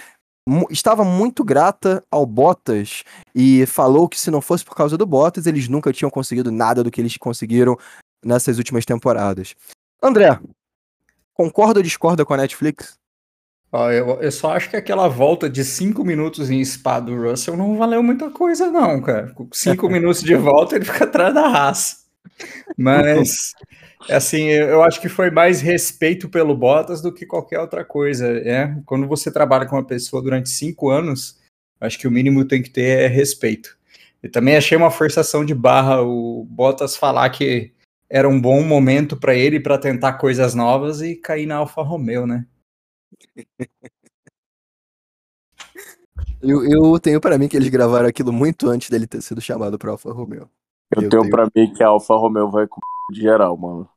estava 0.70 1.04
muito 1.04 1.44
grata 1.44 2.02
ao 2.10 2.26
Bottas 2.26 3.04
e 3.34 3.64
falou 3.66 4.08
que 4.08 4.18
se 4.18 4.30
não 4.30 4.40
fosse 4.40 4.64
por 4.64 4.74
causa 4.74 4.96
do 4.96 5.06
Bottas, 5.06 5.46
eles 5.46 5.68
nunca 5.68 5.92
tinham 5.92 6.10
conseguido 6.10 6.50
nada 6.50 6.82
do 6.82 6.90
que 6.90 7.00
eles 7.00 7.16
conseguiram 7.16 7.76
nessas 8.24 8.58
últimas 8.58 8.84
temporadas. 8.84 9.54
André, 10.02 10.40
concorda 11.32 11.78
ou 11.78 11.82
discorda 11.84 12.24
com 12.24 12.34
a 12.34 12.38
Netflix? 12.38 12.97
Ó, 13.70 13.90
eu, 13.90 14.20
eu 14.22 14.32
só 14.32 14.52
acho 14.52 14.70
que 14.70 14.76
aquela 14.76 15.08
volta 15.08 15.48
de 15.48 15.62
cinco 15.62 16.02
minutos 16.02 16.50
em 16.50 16.64
Spa 16.64 17.00
do 17.00 17.14
Russell 17.14 17.56
não 17.56 17.76
valeu 17.76 18.02
muita 18.02 18.30
coisa, 18.30 18.70
não, 18.70 19.00
cara. 19.02 19.34
Cinco 19.52 19.88
minutos 19.90 20.22
de 20.22 20.34
volta 20.34 20.76
ele 20.76 20.86
fica 20.86 21.04
atrás 21.04 21.34
da 21.34 21.46
raça. 21.46 21.98
Mas, 22.76 23.52
assim, 24.08 24.44
eu 24.44 24.68
eu 24.68 24.82
acho 24.82 25.00
que 25.00 25.08
foi 25.08 25.30
mais 25.30 25.60
respeito 25.60 26.30
pelo 26.30 26.56
Bottas 26.56 27.02
do 27.02 27.12
que 27.12 27.26
qualquer 27.26 27.60
outra 27.60 27.84
coisa. 27.84 28.26
É? 28.26 28.74
Quando 28.86 29.06
você 29.06 29.30
trabalha 29.30 29.66
com 29.66 29.76
uma 29.76 29.86
pessoa 29.86 30.22
durante 30.22 30.48
cinco 30.48 30.88
anos, 30.88 31.38
acho 31.78 31.98
que 31.98 32.08
o 32.08 32.10
mínimo 32.10 32.46
tem 32.46 32.62
que 32.62 32.70
ter 32.70 33.00
é 33.00 33.06
respeito. 33.06 33.76
Eu 34.22 34.30
também 34.32 34.56
achei 34.56 34.76
uma 34.76 34.90
forçação 34.90 35.44
de 35.44 35.54
barra 35.54 36.02
o 36.02 36.44
Bottas 36.50 36.96
falar 36.96 37.28
que 37.30 37.72
era 38.10 38.26
um 38.26 38.40
bom 38.40 38.62
momento 38.62 39.16
para 39.16 39.34
ele 39.34 39.60
para 39.60 39.76
tentar 39.76 40.14
coisas 40.14 40.54
novas 40.54 41.02
e 41.02 41.14
cair 41.14 41.46
na 41.46 41.56
Alfa 41.56 41.82
Romeo, 41.82 42.26
né? 42.26 42.46
Eu, 46.40 46.64
eu 46.64 46.98
tenho 47.00 47.20
pra 47.20 47.36
mim 47.38 47.48
que 47.48 47.56
eles 47.56 47.68
gravaram 47.68 48.08
aquilo 48.08 48.32
muito 48.32 48.68
antes 48.68 48.90
dele 48.90 49.06
ter 49.06 49.20
sido 49.22 49.40
chamado 49.40 49.78
pra 49.78 49.90
Alfa 49.90 50.12
Romeo. 50.12 50.48
Eu, 50.94 51.02
Eu 51.02 51.08
tenho, 51.08 51.22
tenho- 51.22 51.30
pra 51.30 51.48
mim 51.54 51.72
que 51.72 51.82
a 51.82 51.88
Alfa 51.88 52.14
Romeo 52.14 52.50
vai 52.50 52.66
com 52.66 52.80
de 53.12 53.20
geral, 53.20 53.56
mano. 53.56 53.88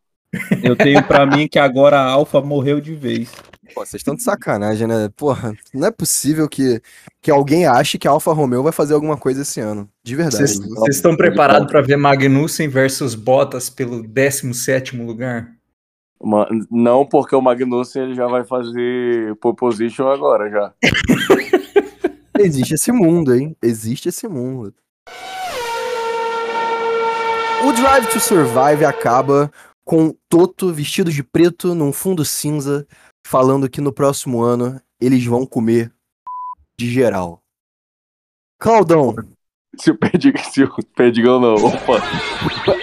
Eu 0.63 0.75
tenho 0.77 1.05
pra 1.05 1.25
mim 1.25 1.47
que 1.47 1.59
agora 1.59 1.99
a 1.99 2.05
Alfa 2.09 2.41
morreu 2.41 2.79
de 2.79 2.95
vez. 2.95 3.29
Pô, 3.73 3.85
vocês 3.85 3.99
estão 3.99 4.15
de 4.15 4.23
sacanagem, 4.23 4.87
né? 4.87 5.09
Porra, 5.15 5.53
não 5.73 5.87
é 5.87 5.91
possível 5.91 6.47
que, 6.47 6.81
que 7.21 7.29
alguém 7.29 7.65
ache 7.67 7.97
que 7.97 8.07
a 8.07 8.11
Alfa 8.11 8.31
Romeo 8.33 8.63
vai 8.63 8.71
fazer 8.71 8.93
alguma 8.93 9.17
coisa 9.17 9.41
esse 9.41 9.59
ano. 9.59 9.89
De 10.03 10.15
verdade. 10.15 10.37
Vocês 10.47 10.57
vocês 10.59 10.95
estão 10.97 11.15
preparados 11.17 11.69
para 11.69 11.81
ver 11.81 11.97
Magnussen 11.97 12.67
versus 12.69 13.13
Bottas 13.13 13.69
pelo 13.69 14.01
17 14.03 14.95
lugar? 14.97 15.53
Ma- 16.23 16.47
Não 16.69 17.05
porque 17.05 17.35
o 17.35 17.41
Magnussen 17.41 18.03
ele 18.03 18.15
já 18.15 18.27
vai 18.27 18.43
fazer 18.43 19.35
pole 19.37 19.55
position 19.55 20.07
agora 20.07 20.49
já. 20.49 20.73
Existe 22.39 22.73
esse 22.75 22.91
mundo, 22.91 23.33
hein? 23.35 23.55
Existe 23.61 24.09
esse 24.09 24.27
mundo. 24.27 24.73
O 27.63 27.71
Drive 27.73 28.07
to 28.07 28.19
Survive 28.19 28.83
acaba 28.85 29.51
com 29.85 30.15
Toto 30.29 30.73
vestido 30.73 31.11
de 31.11 31.23
preto 31.23 31.75
num 31.75 31.93
fundo 31.93 32.25
cinza, 32.25 32.87
falando 33.25 33.69
que 33.69 33.81
no 33.81 33.91
próximo 33.93 34.41
ano 34.41 34.81
eles 34.99 35.23
vão 35.25 35.45
comer 35.45 35.91
de 36.77 36.89
geral. 36.89 37.41
Claudão, 38.59 39.15
Se 39.77 39.91
o 39.91 39.97
Perdigão, 39.97 40.43
se 40.43 40.63
o 40.63 40.69
Perdigão 40.95 41.39
não, 41.39 41.53
opa, 41.55 41.97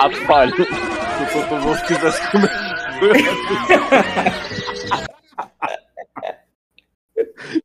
ato 0.01 0.17
falho. 0.27 0.55
Se 0.55 0.63
o 0.63 1.43
Toto 1.49 1.63
Wolff 1.63 1.87
quisesse 1.87 2.31
comer. 2.31 2.51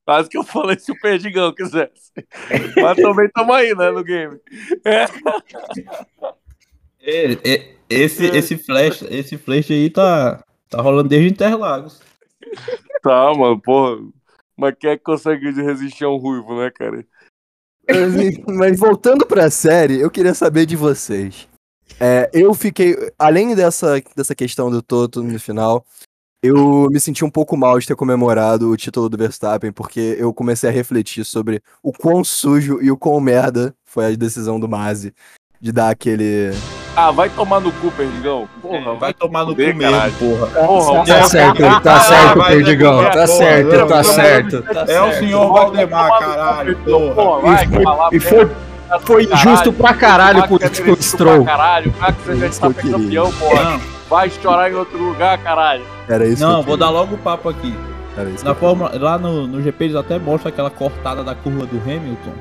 Quase 0.05 0.29
que 0.29 0.37
eu 0.37 0.43
falei 0.43 0.77
se 0.79 0.91
o 0.91 0.99
Perdigão 0.99 1.53
quisesse. 1.53 2.11
Mas 2.75 2.97
também 2.97 3.29
tamo 3.29 3.53
aí, 3.53 3.73
né, 3.75 3.91
no 3.91 4.03
game. 4.03 4.39
É. 4.83 5.05
É, 7.01 7.31
é, 7.43 7.75
esse, 7.89 8.25
esse 8.27 8.57
flash, 8.57 9.01
esse 9.03 9.37
flash 9.37 9.71
aí 9.71 9.89
tá, 9.89 10.43
tá 10.69 10.81
rolando 10.81 11.09
desde 11.09 11.29
Interlagos. 11.29 12.01
Tá, 13.01 13.33
mano, 13.33 13.59
porra. 13.59 13.97
Mas 14.55 14.75
quem 14.79 14.91
é 14.91 14.97
que 14.97 15.03
consegue 15.03 15.51
resistir 15.51 16.05
a 16.05 16.09
um 16.09 16.17
ruivo, 16.17 16.57
né, 16.57 16.71
cara? 16.71 17.05
Mas, 17.89 18.37
mas 18.47 18.79
voltando 18.79 19.25
pra 19.25 19.49
série, 19.49 19.99
eu 19.99 20.09
queria 20.09 20.33
saber 20.33 20.65
de 20.65 20.75
vocês. 20.75 21.47
É, 21.99 22.29
eu 22.33 22.53
fiquei. 22.53 22.95
Além 23.17 23.55
dessa, 23.55 24.01
dessa 24.15 24.35
questão 24.35 24.69
do 24.69 24.81
Toto 24.81 25.23
no 25.23 25.39
final, 25.39 25.85
eu 26.41 26.87
me 26.91 26.99
senti 26.99 27.23
um 27.23 27.29
pouco 27.29 27.55
mal 27.55 27.79
de 27.79 27.87
ter 27.87 27.95
comemorado 27.95 28.69
o 28.69 28.77
título 28.77 29.07
do 29.07 29.17
Verstappen, 29.17 29.71
porque 29.71 30.15
eu 30.19 30.33
comecei 30.33 30.69
a 30.69 30.73
refletir 30.73 31.23
sobre 31.23 31.61
o 31.81 31.91
quão 31.93 32.23
sujo 32.23 32.79
e 32.81 32.91
o 32.91 32.97
quão 32.97 33.19
merda 33.21 33.73
foi 33.85 34.05
a 34.07 34.15
decisão 34.15 34.59
do 34.59 34.67
Masi 34.67 35.13
de 35.61 35.71
dar 35.71 35.89
aquele. 35.89 36.51
Ah, 36.95 37.09
vai 37.09 37.27
tomar 37.29 37.59
no 37.61 37.71
cu, 37.71 37.89
Perdigão. 37.91 38.47
Porra, 38.61 38.93
Vai 38.95 39.13
tomar 39.13 39.45
no 39.45 39.55
cu 39.55 39.61
mesmo, 39.61 39.81
caralho. 39.81 40.13
porra. 40.13 40.47
Porra, 40.47 41.05
Tá 41.05 41.23
certo, 41.23 41.81
tá 41.81 41.99
certo, 42.01 42.37
vai, 42.37 42.53
Perdigão. 42.55 42.97
vai, 42.97 43.05
Tá 43.05 43.11
porra, 43.13 43.27
certo, 43.27 43.87
tá 43.87 44.03
certo. 44.03 44.61
tá 44.61 44.85
É 44.87 45.01
o 45.01 45.13
senhor 45.13 45.51
Valdemar, 45.53 46.19
caralho, 46.19 46.77
porra. 46.83 47.41
Vai, 47.41 47.65
E 48.11 48.19
foi, 48.19 48.47
foi 48.99 49.25
Caralho. 49.27 49.49
justo 49.49 49.73
pra 49.73 49.93
caralho 49.93 50.47
por 50.47 50.59
que 50.59 50.65
é 50.65 50.69
com 50.69 50.75
o 50.75 50.85
merecido 50.85 51.03
Stroll. 51.03 51.43
pra 51.43 51.57
Caralho, 51.57 51.91
vai 51.91 52.13
que 52.13 52.21
você 52.21 52.35
já 52.35 52.47
Isso 52.47 52.65
está 52.67 52.81
que 52.81 52.87
eu 52.87 52.91
campeão, 52.99 53.31
porra. 53.33 53.79
Vai 54.09 54.29
chorar 54.29 54.71
em 54.71 54.75
outro 54.75 54.97
lugar, 54.97 55.37
caralho. 55.39 55.83
Era 56.07 56.25
isso 56.27 56.41
não, 56.43 56.55
que 56.55 56.59
eu 56.59 56.63
vou 56.63 56.77
dar 56.77 56.89
logo 56.89 57.15
o 57.15 57.17
papo 57.17 57.49
aqui. 57.49 57.73
era 58.17 58.29
isso 58.29 58.39
que 58.39 58.43
Na 58.45 58.51
eu 58.51 58.55
Fórmula, 58.55 58.91
lá 58.99 59.17
no, 59.17 59.47
no 59.47 59.61
GP 59.61 59.83
eles 59.85 59.95
até 59.95 60.19
mostram 60.19 60.49
aquela 60.51 60.69
cortada 60.69 61.23
da 61.23 61.33
curva 61.33 61.65
do 61.65 61.77
Hamilton. 61.81 62.33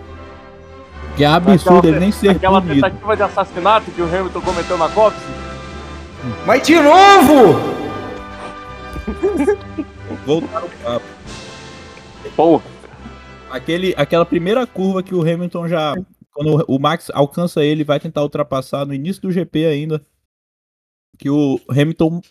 Que 1.16 1.24
é 1.24 1.26
absurdo 1.28 1.88
ele 1.88 2.00
nem 2.00 2.10
ser 2.12 2.30
Aquela 2.30 2.60
punido. 2.60 2.80
tentativa 2.86 3.16
de 3.16 3.22
assassinato 3.22 3.90
que 3.90 4.00
o 4.00 4.04
Hamilton 4.06 4.40
cometeu 4.40 4.78
na 4.78 4.88
Cops. 4.88 5.18
Mas 6.46 6.62
de 6.66 6.74
novo! 6.76 7.60
Voltar 10.26 10.62
o 10.64 10.68
papo. 10.82 11.04
Porra. 12.36 12.62
Aquele, 13.50 13.94
aquela 13.96 14.24
primeira 14.24 14.66
curva 14.66 15.02
que 15.02 15.14
o 15.14 15.20
Hamilton 15.20 15.68
já. 15.68 15.94
Quando 16.32 16.64
o 16.66 16.78
Max 16.78 17.10
alcança 17.10 17.62
ele, 17.62 17.84
vai 17.84 18.00
tentar 18.00 18.22
ultrapassar 18.22 18.86
no 18.86 18.94
início 18.94 19.22
do 19.22 19.30
GP 19.30 19.66
ainda. 19.66 20.04
Que 21.18 21.28
o 21.28 21.60
Hamilton 21.68 22.22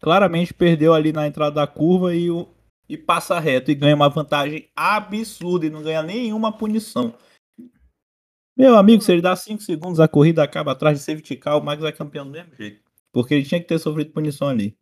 claramente 0.00 0.54
perdeu 0.54 0.94
ali 0.94 1.12
na 1.12 1.26
entrada 1.26 1.56
da 1.56 1.66
curva 1.66 2.14
e, 2.14 2.30
o, 2.30 2.48
e 2.88 2.96
passa 2.96 3.38
reto 3.38 3.70
e 3.70 3.74
ganha 3.74 3.94
uma 3.94 4.08
vantagem 4.08 4.68
absurda 4.74 5.66
e 5.66 5.70
não 5.70 5.82
ganha 5.82 6.02
nenhuma 6.02 6.56
punição. 6.56 7.14
Meu 8.56 8.74
amigo, 8.76 9.02
se 9.02 9.12
ele 9.12 9.20
dá 9.20 9.36
5 9.36 9.62
segundos, 9.62 10.00
a 10.00 10.08
corrida 10.08 10.42
acaba 10.42 10.72
atrás 10.72 10.98
de 10.98 11.04
safety 11.04 11.36
car, 11.36 11.58
o 11.58 11.62
Max 11.62 11.84
é 11.84 11.92
campeão 11.92 12.24
do 12.24 12.30
mesmo 12.30 12.54
jeito. 12.54 12.80
Porque 13.12 13.34
ele 13.34 13.44
tinha 13.44 13.60
que 13.60 13.66
ter 13.66 13.78
sofrido 13.78 14.12
punição 14.12 14.48
ali. 14.48 14.76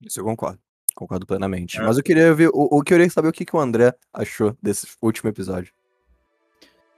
Isso 0.00 0.20
eu 0.20 0.24
concordo. 0.24 0.60
Concordo 0.94 1.26
plenamente. 1.26 1.78
É. 1.78 1.82
Mas 1.82 1.96
eu 1.96 2.04
queria 2.04 2.32
ver. 2.32 2.50
O, 2.54 2.78
eu 2.78 2.84
queria 2.84 3.10
saber 3.10 3.28
o 3.28 3.32
que, 3.32 3.44
que 3.44 3.56
o 3.56 3.58
André 3.58 3.92
achou 4.12 4.56
desse 4.62 4.86
último 5.02 5.28
episódio. 5.28 5.72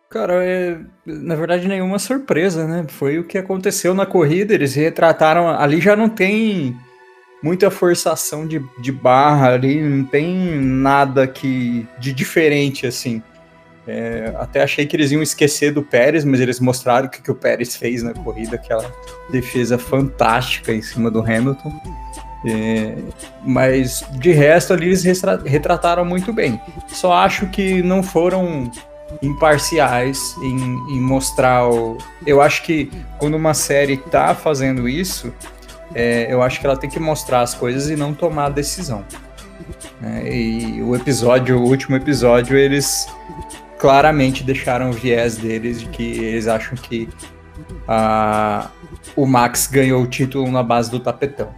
Cara, 0.09 0.45
é, 0.45 0.79
na 1.05 1.35
verdade, 1.35 1.67
nenhuma 1.67 1.99
surpresa, 1.99 2.67
né? 2.67 2.87
Foi 2.89 3.19
o 3.19 3.25
que 3.25 3.37
aconteceu 3.37 3.93
na 3.93 4.07
corrida. 4.07 4.55
Eles 4.55 4.75
retrataram. 4.75 5.49
Ali 5.49 5.81
já 5.81 5.97
não 5.97 6.09
tem 6.09 6.77
muita 7.43 7.71
forçação 7.71 8.47
de, 8.47 8.63
de 8.81 8.91
barra, 8.91 9.53
ali 9.53 9.81
não 9.81 10.05
tem 10.05 10.59
nada 10.61 11.27
que 11.27 11.87
de 11.99 12.13
diferente 12.13 12.87
assim. 12.87 13.23
É, 13.87 14.35
até 14.39 14.63
achei 14.63 14.85
que 14.85 14.97
eles 14.97 15.13
iam 15.13 15.23
esquecer 15.23 15.73
do 15.73 15.81
Pérez, 15.81 16.25
mas 16.25 16.41
eles 16.41 16.59
mostraram 16.59 17.07
o 17.07 17.11
que, 17.11 17.23
que 17.23 17.31
o 17.31 17.35
Pérez 17.37 17.77
fez 17.77 18.03
na 18.03 18.13
corrida, 18.13 18.57
aquela 18.57 18.93
defesa 19.31 19.79
fantástica 19.79 20.73
em 20.73 20.83
cima 20.83 21.09
do 21.09 21.21
Hamilton. 21.21 21.73
É, 22.45 22.97
mas 23.45 24.05
de 24.15 24.33
resto 24.33 24.73
ali 24.73 24.87
eles 24.87 25.05
retrataram 25.45 26.05
muito 26.05 26.33
bem. 26.33 26.61
Só 26.89 27.13
acho 27.13 27.47
que 27.49 27.81
não 27.83 28.03
foram 28.03 28.71
imparciais 29.23 30.37
em, 30.43 30.57
em 30.95 31.01
mostrar 31.01 31.69
o. 31.69 31.99
Eu 32.27 32.41
acho 32.41 32.63
que 32.63 32.91
quando 33.19 33.35
uma 33.35 33.55
série 33.55 33.97
tá 33.97 34.35
fazendo 34.35 34.89
isso, 34.89 35.33
é, 35.95 36.33
eu 36.33 36.43
acho 36.43 36.61
que 36.61 36.67
ela 36.67 36.77
tem 36.77 36.91
que 36.91 36.99
mostrar 36.99 37.41
as 37.41 37.55
coisas 37.55 37.89
e 37.89 37.97
não 37.97 38.13
tomar 38.13 38.47
a 38.47 38.51
decisão. 38.51 39.05
É, 40.03 40.37
e 40.37 40.83
o 40.83 40.95
episódio, 40.95 41.59
o 41.59 41.69
último 41.69 41.97
episódio, 41.97 42.57
eles 42.57 43.07
claramente 43.79 44.43
deixaram 44.43 44.91
o 44.91 44.93
viés 44.93 45.37
deles 45.37 45.81
de 45.81 45.89
que 45.89 46.03
eles 46.03 46.47
acham 46.47 46.77
que 46.77 47.09
a, 47.87 48.71
o 49.15 49.27
Max 49.27 49.67
ganhou 49.67 50.03
o 50.03 50.07
título 50.07 50.51
na 50.51 50.63
base 50.63 50.91
do 50.91 51.01
tapetão. 51.01 51.55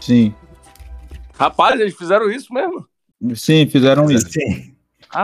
Sim. 0.00 0.34
Rapaz, 1.38 1.78
eles 1.78 1.94
fizeram 1.94 2.30
isso 2.30 2.52
mesmo. 2.52 2.86
Sim, 3.34 3.66
fizeram 3.66 4.10
isso. 4.10 4.30
Sim. 4.30 4.75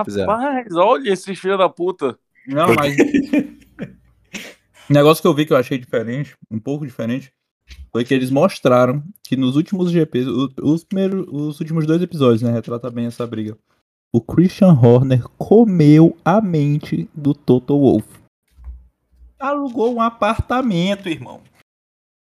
Fizeram. 0.05 0.33
Rapaz, 0.33 0.75
olha 0.75 1.11
esses 1.11 1.39
filhos 1.39 1.59
da 1.59 1.69
puta. 1.69 2.19
Não, 2.47 2.75
mas. 2.75 2.97
O 4.91 4.93
negócio 4.93 5.23
que 5.23 5.29
eu 5.29 5.35
vi 5.35 5.47
que 5.47 5.53
eu 5.53 5.57
achei 5.57 5.79
diferente, 5.79 6.37
um 6.51 6.59
pouco 6.59 6.85
diferente, 6.85 7.33
foi 7.91 8.05
que 8.05 8.13
eles 8.13 8.31
mostraram 8.31 9.03
que 9.23 9.37
nos 9.37 9.57
últimos 9.57 9.91
GPs, 9.91 10.27
os, 10.61 10.85
primeiros, 10.85 11.27
os 11.29 11.61
últimos 11.61 11.87
dois 11.87 12.03
episódios, 12.03 12.43
né? 12.43 12.51
Retrata 12.53 12.91
bem 12.91 13.07
essa 13.07 13.27
briga. 13.27 13.57
O 14.13 14.21
Christian 14.21 14.73
Horner 14.73 15.23
comeu 15.39 16.17
a 16.25 16.41
mente 16.41 17.09
do 17.15 17.33
Toto 17.33 17.79
Wolff. 17.79 18.07
Alugou 19.39 19.95
um 19.95 20.01
apartamento, 20.01 21.09
irmão. 21.09 21.41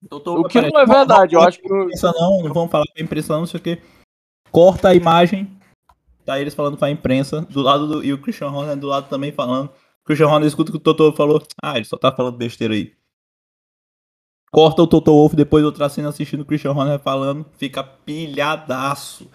Toto 0.08 0.40
O 0.40 0.44
que 0.44 0.60
não 0.60 0.80
é 0.80 0.86
verdade, 0.86 1.34
eu 1.34 1.40
acho 1.40 1.60
que. 1.60 1.68
não 1.68 1.82
imprensa 1.84 2.12
não, 2.12 2.42
não 2.42 2.52
vamos 2.52 2.70
falar 2.70 2.84
com 2.84 2.98
a 2.98 3.02
imprensa 3.02 3.32
não, 3.32 3.40
não 3.40 3.46
sei 3.46 3.60
o 3.60 3.62
que. 3.62 3.78
Corta 4.50 4.88
a 4.88 4.94
imagem, 4.94 5.50
tá 6.24 6.40
eles 6.40 6.54
falando 6.54 6.76
com 6.76 6.84
a 6.84 6.90
imprensa, 6.90 7.42
do 7.42 7.62
lado 7.62 7.86
do, 7.86 8.04
e 8.04 8.12
o 8.12 8.18
Christian 8.20 8.48
Horner 8.48 8.76
do 8.76 8.86
lado 8.86 9.08
também 9.08 9.32
falando. 9.32 9.68
O 10.02 10.04
Christian 10.04 10.28
Horner 10.28 10.48
escuta 10.48 10.70
o 10.70 10.72
que 10.72 10.78
o 10.78 10.80
Toto 10.80 11.12
falou, 11.12 11.42
ah, 11.62 11.76
ele 11.76 11.84
só 11.84 11.96
tá 11.96 12.12
falando 12.12 12.36
besteira 12.36 12.74
aí. 12.74 12.94
Corta 14.50 14.82
o 14.82 14.86
Toto 14.86 15.12
Wolff, 15.12 15.36
depois 15.36 15.64
outra 15.64 15.88
cena 15.88 16.08
assistindo 16.08 16.40
o 16.40 16.44
Christian 16.44 16.72
Horner 16.72 16.98
falando, 16.98 17.46
fica 17.56 17.84
pilhadaço. 17.84 19.30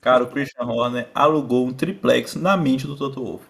Cara, 0.00 0.24
o 0.24 0.30
Christian 0.30 0.64
Horner 0.64 1.10
alugou 1.14 1.66
um 1.66 1.72
triplex 1.72 2.36
na 2.36 2.56
mente 2.56 2.86
do 2.86 2.96
Toto 2.96 3.22
Wolff. 3.22 3.44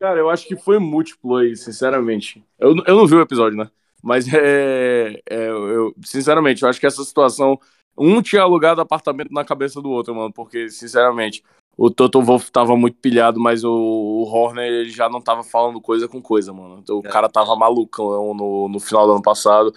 Cara, 0.00 0.18
eu 0.18 0.30
acho 0.30 0.46
que 0.46 0.56
foi 0.56 0.78
múltiplo 0.78 1.36
aí, 1.36 1.54
sinceramente. 1.54 2.42
Eu, 2.58 2.74
eu 2.86 2.96
não 2.96 3.06
vi 3.06 3.16
o 3.16 3.20
episódio, 3.20 3.58
né? 3.58 3.70
Mas 4.02 4.32
é, 4.32 5.20
é, 5.28 5.48
eu, 5.48 5.94
sinceramente, 6.02 6.62
eu 6.62 6.68
acho 6.68 6.80
que 6.80 6.86
essa 6.86 7.04
situação. 7.04 7.60
Um 7.98 8.22
tinha 8.22 8.40
alugado 8.40 8.80
apartamento 8.80 9.30
na 9.30 9.44
cabeça 9.44 9.82
do 9.82 9.90
outro, 9.90 10.14
mano. 10.14 10.32
Porque, 10.32 10.70
sinceramente, 10.70 11.44
o 11.82 11.90
Toto 11.90 12.20
Wolff 12.20 12.52
tava 12.52 12.76
muito 12.76 12.98
pilhado, 12.98 13.40
mas 13.40 13.64
o, 13.64 13.72
o 13.72 14.24
Horner 14.24 14.84
já 14.90 15.08
não 15.08 15.18
tava 15.18 15.42
falando 15.42 15.80
coisa 15.80 16.06
com 16.06 16.20
coisa, 16.20 16.52
mano. 16.52 16.80
Então, 16.80 16.98
o 16.98 17.06
É. 17.06 17.08
cara 17.08 17.26
tava 17.26 17.56
malucão 17.56 18.34
no, 18.34 18.68
no 18.68 18.78
final 18.78 19.06
do 19.06 19.12
ano 19.14 19.22
passado. 19.22 19.72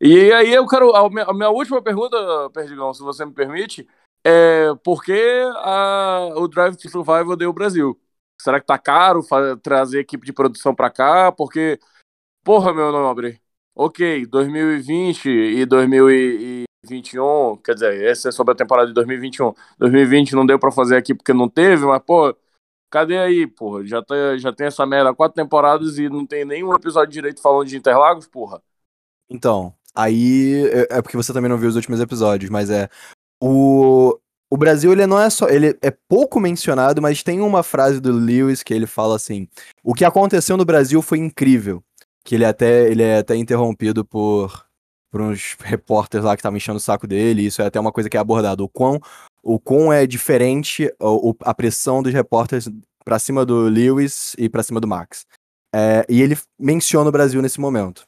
E 0.00 0.32
aí 0.32 0.54
eu 0.54 0.64
quero. 0.68 0.94
A 0.94 1.10
minha, 1.10 1.24
a 1.24 1.34
minha 1.34 1.50
última 1.50 1.82
pergunta, 1.82 2.16
Perdigão, 2.54 2.94
se 2.94 3.02
você 3.02 3.26
me 3.26 3.32
permite, 3.32 3.84
é 4.24 4.68
por 4.84 5.02
que 5.02 5.20
a, 5.56 6.34
o 6.36 6.46
Drive 6.46 6.76
to 6.76 6.88
Survival 6.88 7.34
deu 7.34 7.50
o 7.50 7.52
Brasil? 7.52 8.00
Será 8.40 8.60
que 8.60 8.66
tá 8.66 8.78
caro 8.78 9.20
trazer 9.60 9.98
equipe 9.98 10.24
de 10.24 10.32
produção 10.32 10.72
pra 10.72 10.88
cá? 10.88 11.32
Porque, 11.32 11.80
porra, 12.44 12.72
meu 12.72 12.92
nobre, 12.92 13.40
ok, 13.74 14.24
2020 14.24 15.28
e 15.28 15.66
2021, 16.84 17.56
quer 17.58 17.74
dizer, 17.74 18.04
essa 18.04 18.28
é 18.28 18.32
sobre 18.32 18.52
a 18.52 18.56
temporada 18.56 18.88
de 18.88 18.94
2021. 18.94 19.52
2020 19.78 20.34
não 20.34 20.46
deu 20.46 20.58
pra 20.58 20.72
fazer 20.72 20.96
aqui 20.96 21.14
porque 21.14 21.32
não 21.32 21.48
teve, 21.48 21.84
mas, 21.84 22.02
pô, 22.02 22.34
cadê 22.90 23.18
aí, 23.18 23.46
porra? 23.46 23.86
Já, 23.86 24.02
tá, 24.02 24.14
já 24.38 24.52
tem 24.52 24.66
essa 24.66 24.86
merda 24.86 25.14
quatro 25.14 25.34
temporadas 25.34 25.98
e 25.98 26.08
não 26.08 26.26
tem 26.26 26.44
nenhum 26.44 26.72
episódio 26.74 27.12
direito 27.12 27.42
falando 27.42 27.68
de 27.68 27.76
Interlagos, 27.76 28.26
porra. 28.26 28.62
Então, 29.28 29.74
aí 29.94 30.66
é 30.90 30.98
é 30.98 31.02
porque 31.02 31.16
você 31.16 31.32
também 31.32 31.50
não 31.50 31.58
viu 31.58 31.68
os 31.68 31.76
últimos 31.76 32.00
episódios, 32.00 32.50
mas 32.50 32.70
é 32.70 32.88
o 33.42 34.18
o 34.52 34.56
Brasil 34.56 34.90
ele 34.90 35.06
não 35.06 35.20
é 35.20 35.30
só 35.30 35.48
ele 35.48 35.78
é 35.80 35.92
pouco 36.08 36.40
mencionado, 36.40 37.00
mas 37.00 37.22
tem 37.22 37.40
uma 37.40 37.62
frase 37.62 38.00
do 38.00 38.10
Lewis 38.10 38.62
que 38.64 38.74
ele 38.74 38.86
fala 38.86 39.14
assim: 39.14 39.46
"O 39.84 39.94
que 39.94 40.04
aconteceu 40.04 40.56
no 40.56 40.64
Brasil 40.64 41.00
foi 41.02 41.18
incrível". 41.18 41.82
Que 42.24 42.34
ele 42.34 42.44
até 42.44 42.90
ele 42.90 43.02
é 43.02 43.18
até 43.18 43.36
interrompido 43.36 44.04
por 44.04 44.66
por 45.10 45.20
uns 45.20 45.56
repórteres 45.60 46.24
lá 46.24 46.36
que 46.36 46.40
estavam 46.40 46.56
enchendo 46.56 46.76
o 46.78 46.80
saco 46.80 47.06
dele, 47.06 47.46
isso 47.46 47.60
é 47.62 47.66
até 47.66 47.78
uma 47.80 47.92
coisa 47.92 48.08
que 48.08 48.16
é 48.16 48.20
abordado, 48.20 48.64
o 48.64 48.68
quão 48.68 49.00
o 49.42 49.58
quão 49.58 49.90
é 49.92 50.06
diferente 50.06 50.92
o, 51.00 51.30
o- 51.30 51.36
a 51.42 51.54
pressão 51.54 52.02
dos 52.02 52.12
repórteres 52.12 52.68
pra 53.04 53.18
cima 53.18 53.44
do 53.46 53.62
Lewis 53.62 54.34
e 54.38 54.48
pra 54.48 54.62
cima 54.62 54.78
do 54.80 54.86
Max. 54.86 55.24
É, 55.74 56.04
e 56.08 56.20
ele 56.20 56.36
menciona 56.58 57.08
o 57.08 57.12
Brasil 57.12 57.40
nesse 57.40 57.58
momento. 57.58 58.04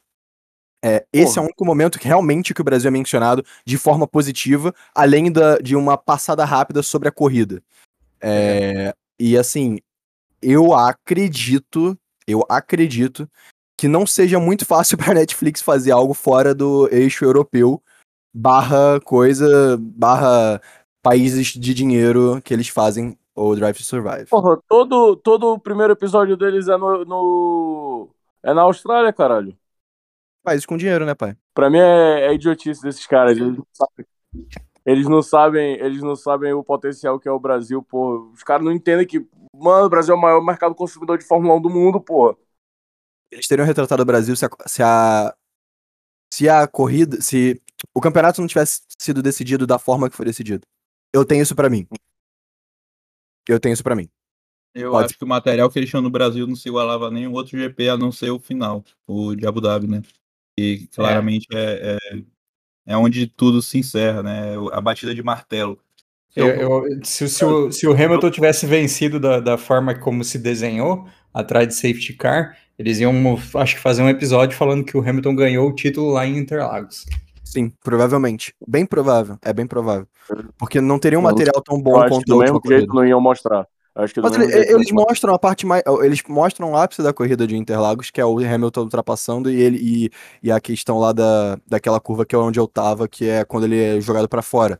É, 0.85 1.05
esse 1.13 1.39
é 1.39 1.41
o 1.41 1.45
único 1.45 1.65
momento 1.65 1.97
que 1.97 2.07
realmente 2.07 2.53
que 2.53 2.59
o 2.61 2.63
Brasil 2.63 2.89
é 2.89 2.91
mencionado 2.91 3.43
de 3.65 3.77
forma 3.77 4.05
positiva, 4.05 4.75
além 4.93 5.31
da, 5.31 5.57
de 5.57 5.75
uma 5.75 5.97
passada 5.97 6.43
rápida 6.45 6.83
sobre 6.83 7.07
a 7.07 7.11
corrida. 7.11 7.63
É, 8.21 8.93
E 9.17 9.37
assim, 9.37 9.79
eu 10.41 10.73
acredito, 10.73 11.97
eu 12.27 12.45
acredito 12.49 13.29
que 13.83 13.87
não 13.89 14.07
seja 14.07 14.39
muito 14.39 14.65
fácil 14.65 14.95
pra 14.97 15.13
Netflix 15.13 15.61
fazer 15.61 15.91
algo 15.91 16.13
fora 16.13 16.55
do 16.55 16.87
eixo 16.89 17.25
europeu, 17.25 17.83
barra 18.33 19.01
coisa, 19.01 19.77
barra 19.77 20.61
países 21.01 21.47
de 21.47 21.73
dinheiro 21.73 22.41
que 22.41 22.53
eles 22.53 22.69
fazem 22.69 23.17
o 23.35 23.53
Drive 23.53 23.75
to 23.75 23.83
Survive. 23.83 24.27
Porra, 24.29 24.57
todo, 24.69 25.17
todo 25.17 25.51
o 25.51 25.59
primeiro 25.59 25.91
episódio 25.91 26.37
deles 26.37 26.69
é 26.69 26.77
no, 26.77 27.03
no- 27.03 28.09
É 28.41 28.53
na 28.53 28.61
Austrália, 28.61 29.11
caralho. 29.11 29.53
Países 30.45 30.65
com 30.65 30.77
dinheiro, 30.77 31.05
né, 31.05 31.13
pai? 31.13 31.35
Pra 31.53 31.69
mim 31.69 31.79
é, 31.79 32.27
é 32.27 32.33
idiotice 32.33 32.81
desses 32.81 33.05
caras. 33.05 33.37
Eles 33.37 33.57
não 33.57 33.65
sabem. 33.73 34.05
Eles 34.85 35.07
não 35.09 35.21
sabem, 35.21 35.73
eles 35.81 36.01
não 36.01 36.15
sabem 36.15 36.53
o 36.53 36.63
potencial 36.63 37.19
que 37.19 37.27
é 37.27 37.31
o 37.33 37.39
Brasil, 37.39 37.83
pô. 37.83 38.29
Os 38.33 38.43
caras 38.43 38.65
não 38.65 38.71
entendem 38.71 39.05
que, 39.05 39.27
mano, 39.53 39.87
o 39.87 39.89
Brasil 39.89 40.13
é 40.15 40.17
o 40.17 40.21
maior 40.21 40.41
mercado 40.41 40.73
consumidor 40.73 41.17
de 41.17 41.25
Fórmula 41.25 41.55
1 41.55 41.61
do 41.61 41.69
mundo, 41.69 41.99
pô. 41.99 42.37
Eles 43.33 43.47
teriam 43.47 43.65
retratado 43.65 44.01
o 44.01 44.05
Brasil 44.05 44.35
se 44.35 44.45
a, 44.45 44.49
se 44.65 44.83
a 44.83 45.35
se 46.33 46.49
a 46.49 46.67
corrida, 46.67 47.21
se 47.21 47.61
o 47.93 48.01
campeonato 48.01 48.41
não 48.41 48.47
tivesse 48.47 48.81
sido 48.97 49.21
decidido 49.21 49.67
da 49.67 49.77
forma 49.77 50.09
que 50.09 50.15
foi 50.15 50.25
decidido. 50.25 50.65
Eu 51.13 51.23
tenho 51.25 51.43
isso 51.43 51.55
pra 51.55 51.69
mim. 51.69 51.87
Eu 53.47 53.59
tenho 53.59 53.73
isso 53.73 53.83
pra 53.83 53.95
mim. 53.95 54.09
Eu 54.73 54.91
Pode. 54.91 55.05
acho 55.05 55.17
que 55.17 55.23
o 55.23 55.27
material 55.27 55.69
que 55.69 55.77
eles 55.77 55.89
tinham 55.89 56.01
no 56.01 56.09
Brasil 56.09 56.47
não 56.47 56.55
se 56.55 56.67
igualava 56.67 57.07
a 57.07 57.11
nenhum 57.11 57.33
outro 57.33 57.57
GP 57.57 57.89
a 57.89 57.97
não 57.97 58.11
ser 58.11 58.31
o 58.31 58.39
final, 58.39 58.83
o 59.05 59.35
de 59.35 59.45
Abu 59.45 59.61
Dhabi, 59.61 59.87
né? 59.87 60.01
E 60.57 60.87
claramente 60.95 61.47
é, 61.53 61.97
é, 62.11 62.23
é 62.93 62.97
onde 62.97 63.27
tudo 63.27 63.61
se 63.61 63.77
encerra, 63.77 64.23
né? 64.23 64.55
A 64.71 64.81
batida 64.81 65.13
de 65.13 65.21
martelo. 65.21 65.79
Eu- 66.35 66.47
eu- 66.47 67.05
se, 67.05 67.29
se 67.29 67.45
o, 67.45 67.71
se 67.71 67.85
o 67.85 67.93
Hamilton 67.93 68.31
tivesse 68.31 68.65
vencido 68.65 69.19
da, 69.19 69.39
da 69.39 69.55
forma 69.57 69.93
como 69.93 70.23
se 70.23 70.39
desenhou, 70.39 71.07
atrás 71.31 71.67
de 71.67 71.75
safety 71.75 72.13
car, 72.13 72.57
eles 72.77 72.99
iam, 72.99 73.13
acho 73.55 73.75
que, 73.75 73.81
fazer 73.81 74.01
um 74.01 74.09
episódio 74.09 74.57
falando 74.57 74.83
que 74.83 74.97
o 74.97 75.01
Hamilton 75.07 75.35
ganhou 75.35 75.69
o 75.69 75.73
título 75.75 76.11
lá 76.11 76.25
em 76.25 76.37
Interlagos. 76.37 77.05
Sim, 77.43 77.71
provavelmente. 77.83 78.53
Bem 78.67 78.85
provável. 78.85 79.37
É 79.43 79.53
bem 79.53 79.67
provável. 79.67 80.07
Porque 80.57 80.81
não 80.81 80.97
teria 80.97 81.19
um 81.19 81.21
Eu- 81.21 81.29
material 81.29 81.61
tão 81.61 81.77
Eu 81.77 81.83
bom 81.83 81.95
acho 81.97 82.05
que 82.05 82.09
quanto 82.15 82.25
do 82.25 82.35
a 82.35 82.39
mesmo 82.39 82.61
jeito 82.65 82.87
corrida. 82.87 82.93
não 82.93 83.05
iam 83.05 83.21
mostrar. 83.21 83.67
Acho 83.95 84.11
que 84.11 84.19
do 84.21 84.23
Mas 84.27 84.37
mesmo 84.37 84.51
ele- 84.51 84.53
jeito 84.63 84.75
eles 84.75 84.91
não 84.91 84.99
iam 85.01 85.07
mostram 85.07 85.33
a 85.35 85.39
parte 85.39 85.65
mais. 85.67 85.83
Eles 86.01 86.23
mostram 86.27 86.71
o 86.71 86.75
ápice 86.77 87.03
da 87.03 87.13
corrida 87.13 87.45
de 87.45 87.55
Interlagos, 87.55 88.09
que 88.09 88.19
é 88.19 88.25
o 88.25 88.39
Hamilton 88.39 88.81
ultrapassando, 88.81 89.51
e 89.51 89.61
ele 89.61 89.77
e, 89.79 90.09
e 90.41 90.51
a 90.51 90.59
questão 90.59 90.97
lá 90.97 91.11
da, 91.13 91.59
daquela 91.67 91.99
curva 91.99 92.25
que 92.25 92.33
é 92.33 92.37
onde 92.39 92.59
eu 92.59 92.67
tava, 92.67 93.07
que 93.07 93.29
é 93.29 93.45
quando 93.45 93.65
ele 93.65 93.79
é 93.79 94.01
jogado 94.01 94.27
pra 94.27 94.41
fora. 94.41 94.79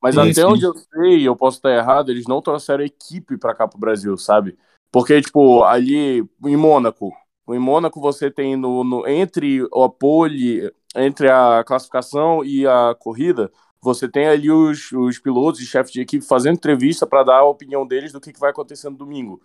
Mas 0.00 0.14
Sim, 0.14 0.20
até 0.20 0.32
sim. 0.34 0.44
onde 0.44 0.64
eu 0.64 0.72
sei, 0.74 1.26
eu 1.26 1.34
posso 1.34 1.56
estar 1.58 1.70
errado, 1.74 2.10
eles 2.10 2.24
não 2.28 2.40
trouxeram 2.40 2.84
equipe 2.84 3.36
pra 3.36 3.52
cá 3.54 3.66
pro 3.66 3.78
Brasil, 3.80 4.16
sabe? 4.16 4.56
Porque, 4.92 5.20
tipo, 5.20 5.62
ali 5.64 6.20
em 6.44 6.56
Mônaco, 6.56 7.12
em 7.48 7.58
Mônaco 7.58 8.00
você 8.00 8.30
tem 8.30 8.56
no, 8.56 8.84
no- 8.84 9.06
entre 9.08 9.60
a 9.74 9.88
pole, 9.88 10.72
entre 10.96 11.30
a 11.30 11.62
classificação 11.64 12.44
e 12.44 12.66
a 12.66 12.94
corrida, 12.98 13.50
você 13.80 14.08
tem 14.08 14.26
ali 14.28 14.50
os, 14.50 14.90
os 14.92 15.18
pilotos 15.18 15.60
e 15.60 15.66
chefes 15.66 15.92
de 15.92 16.00
equipe 16.00 16.24
fazendo 16.24 16.56
entrevista 16.56 17.06
pra 17.06 17.22
dar 17.22 17.38
a 17.38 17.44
opinião 17.44 17.86
deles 17.86 18.12
do 18.12 18.20
que, 18.20 18.32
que 18.32 18.40
vai 18.40 18.50
acontecer 18.50 18.90
no 18.90 18.96
domingo. 18.96 19.40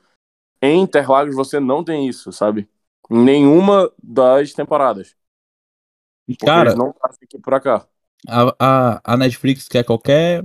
Em 0.62 0.81
Interlagos 0.81 1.36
você 1.36 1.60
não 1.60 1.84
tem 1.84 2.08
isso, 2.08 2.31
sabe? 2.34 2.69
Em 3.12 3.19
nenhuma 3.23 3.91
das 4.03 4.53
temporadas. 4.53 5.15
Porque 6.39 6.62
cara, 6.63 6.75
não 6.77 6.93
equipe 7.21 7.41
pra 7.43 7.60
cá. 7.60 7.88
a, 8.27 8.55
a, 8.60 9.01
a 9.13 9.17
Netflix 9.17 9.67
quer 9.67 9.84
qualquer 9.84 10.43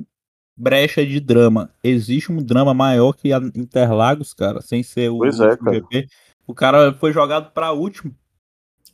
brecha 0.61 1.05
de 1.07 1.19
drama. 1.21 1.71
Existe 1.83 2.31
um 2.31 2.37
drama 2.43 2.75
maior 2.75 3.13
que 3.15 3.33
a 3.33 3.39
Interlagos, 3.55 4.35
cara, 4.35 4.61
sem 4.61 4.83
ser 4.83 5.11
o 5.11 5.19
Pois 5.19 5.41
é, 5.41 5.57
cara. 5.57 5.77
GP. 5.77 6.07
O 6.47 6.55
cara 6.55 6.93
foi 6.95 7.13
jogado 7.13 7.51
pra 7.53 7.73
último. 7.73 8.15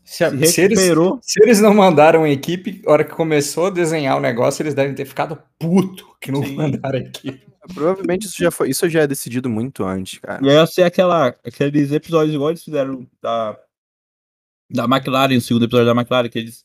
Se, 0.04 0.22
a- 0.22 0.30
Se 0.30 0.46
se 0.46 0.60
eles, 0.60 0.78
se 1.22 1.42
eles 1.42 1.60
não 1.60 1.74
mandaram 1.74 2.22
a 2.22 2.30
equipe, 2.30 2.80
a 2.86 2.92
hora 2.92 3.02
que 3.04 3.12
começou 3.14 3.66
a 3.66 3.70
desenhar 3.70 4.16
o 4.16 4.20
negócio, 4.20 4.62
eles 4.62 4.74
devem 4.74 4.94
ter 4.94 5.04
ficado 5.04 5.36
puto 5.58 6.06
que 6.20 6.30
não 6.30 6.44
Sim. 6.44 6.54
mandaram 6.54 6.98
a 6.98 7.02
equipe. 7.02 7.44
Provavelmente 7.74 8.26
isso 8.26 8.38
já 8.38 8.52
foi. 8.52 8.70
Isso 8.70 8.88
já 8.88 9.00
é 9.02 9.06
decidido 9.08 9.48
muito 9.50 9.84
antes, 9.84 10.20
cara. 10.20 10.40
E 10.44 10.48
aí 10.48 10.54
ia 10.54 10.66
ser 10.66 10.84
aquela, 10.84 11.34
aqueles 11.44 11.90
episódios 11.90 12.32
igual 12.32 12.50
eles 12.50 12.62
fizeram 12.62 13.04
da, 13.20 13.58
da 14.70 14.84
McLaren, 14.84 15.36
o 15.36 15.40
segundo 15.40 15.64
episódio 15.64 15.86
da 15.92 16.00
McLaren, 16.00 16.28
que 16.28 16.38
eles 16.38 16.64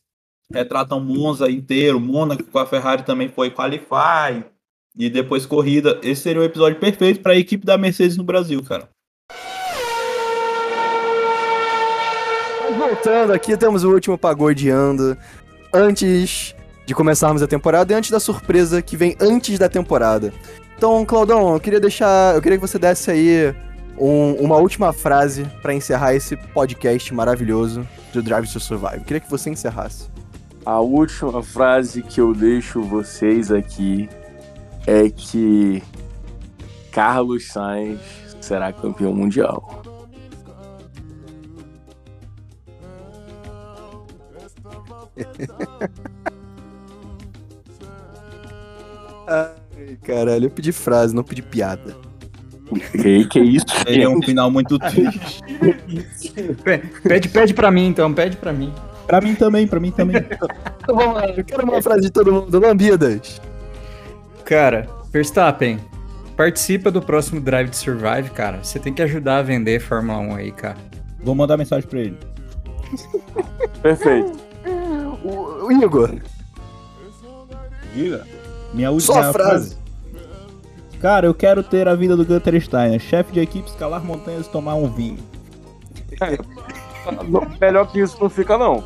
retratam 0.54 1.00
Monza 1.00 1.50
inteiro, 1.50 2.00
Mônaco 2.00 2.44
com 2.44 2.60
a 2.60 2.68
Ferrari 2.68 3.02
também 3.04 3.30
foi 3.30 3.50
qualify, 3.50 4.44
e 4.98 5.10
depois 5.10 5.46
corrida. 5.46 6.00
Esse 6.04 6.22
seria 6.24 6.42
o 6.42 6.46
episódio 6.46 6.80
perfeito 6.80 7.22
para 7.22 7.34
a 7.34 7.38
equipe 7.38 7.66
da 7.66 7.78
Mercedes 7.78 8.18
no 8.18 8.24
Brasil, 8.24 8.62
cara. 8.64 8.90
Voltando 12.78 13.34
aqui, 13.34 13.56
temos 13.58 13.84
o 13.84 13.92
último 13.92 14.18
pagodeando. 14.18 15.18
Antes 15.74 16.56
de 16.86 16.94
começarmos 16.96 17.42
a 17.42 17.48
temporada 17.48 17.94
e 17.94 17.96
antes 17.96 18.10
da 18.10 18.20
surpresa 18.20 18.82
que 18.82 18.98
vem 18.98 19.16
antes 19.20 19.58
da 19.60 19.70
temporada. 19.70 20.34
Então, 20.78 21.06
Claudão, 21.06 21.54
eu 21.54 21.60
queria 21.60 21.80
deixar. 21.80 22.36
Eu 22.36 22.42
queria 22.42 22.58
que 22.58 22.66
você 22.68 22.80
desse 22.80 23.12
aí 23.12 23.54
um- 23.98 24.34
uma 24.36 24.58
última 24.58 24.92
frase 24.92 25.46
pra 25.62 25.74
encerrar 25.74 26.16
esse 26.16 26.36
podcast 26.36 27.14
maravilhoso 27.14 27.88
do 28.14 28.22
Drive 28.22 28.52
to 28.52 28.60
Survive. 28.60 28.96
Eu 28.98 29.02
queria 29.04 29.20
que 29.20 29.30
você 29.30 29.50
encerrasse. 29.50 30.10
A 30.66 30.80
última 30.80 31.42
frase 31.44 32.02
que 32.02 32.20
eu 32.22 32.34
deixo 32.34 32.82
vocês 32.82 33.52
aqui 33.52 34.10
é 34.88 35.10
que 35.10 35.82
Carlos 36.92 37.48
Sainz 37.48 38.00
será 38.42 38.72
campeão 38.74 39.14
mundial. 39.14 39.82
Ai, 49.28 49.96
caralho, 50.04 50.46
eu 50.46 50.50
pedi 50.50 50.72
frase, 50.72 51.16
não 51.16 51.24
pedi 51.24 51.42
piada. 51.42 51.96
Que, 52.94 53.26
que 53.28 53.40
isso? 53.40 53.66
Seria 53.86 54.10
um 54.10 54.22
final 54.22 54.50
muito 54.50 54.80
triste. 54.80 55.42
Pe- 56.64 56.78
Pede, 57.04 57.28
pede 57.30 57.54
pra 57.54 57.70
mim, 57.70 57.88
então, 57.88 58.14
pede 58.14 58.38
pra 58.38 58.54
mim. 58.54 58.74
pra 59.06 59.20
mim 59.20 59.36
também, 59.36 59.68
pra 59.68 59.80
mim 59.80 59.92
também. 59.92 60.18
Então 60.82 60.96
vamos 60.96 61.16
lá, 61.16 61.28
eu 61.28 61.44
quero 61.44 61.64
uma 61.64 61.82
frase 61.82 62.02
de 62.02 62.10
todo 62.10 62.32
mundo. 62.32 62.60
Lambidas. 62.60 63.42
Cara, 64.46 64.88
Verstappen, 65.12 65.80
participa 66.36 66.92
do 66.92 67.02
próximo 67.02 67.40
Drive 67.40 67.70
to 67.70 67.76
Survive, 67.76 68.30
cara. 68.32 68.64
Você 68.64 68.80
tem 68.80 68.94
que 68.94 69.02
ajudar 69.02 69.38
a 69.38 69.42
vender 69.42 69.80
Fórmula 69.80 70.20
1 70.20 70.36
aí, 70.36 70.52
cara. 70.52 70.78
Vou 71.24 71.36
mandar 71.36 71.58
mensagem 71.58 71.88
pra 71.88 72.00
ele. 72.00 72.18
Perfeito. 73.82 74.40
O, 75.24 75.68
o 75.68 75.72
Igor, 75.72 76.16
Diga. 77.94 78.26
Minha 78.74 78.92
última 78.92 79.22
só 79.22 79.30
a 79.30 79.34
frase. 79.34 79.78
Cara, 81.00 81.26
eu 81.26 81.34
quero 81.34 81.64
ter 81.64 81.88
a 81.88 81.96
vida 81.96 82.16
do 82.16 82.26
Gunter 82.26 82.62
Steiner, 82.62 83.00
chefe 83.00 83.34
de 83.34 83.40
equipe, 83.40 83.68
escalar 83.68 84.04
montanhas 84.04 84.46
e 84.46 84.50
tomar 84.50 84.76
um 84.76 84.88
vinho. 84.88 85.18
Melhor 87.60 87.92
que 87.92 88.00
isso 88.00 88.18
não 88.22 88.30
fica, 88.30 88.58
não. 88.58 88.84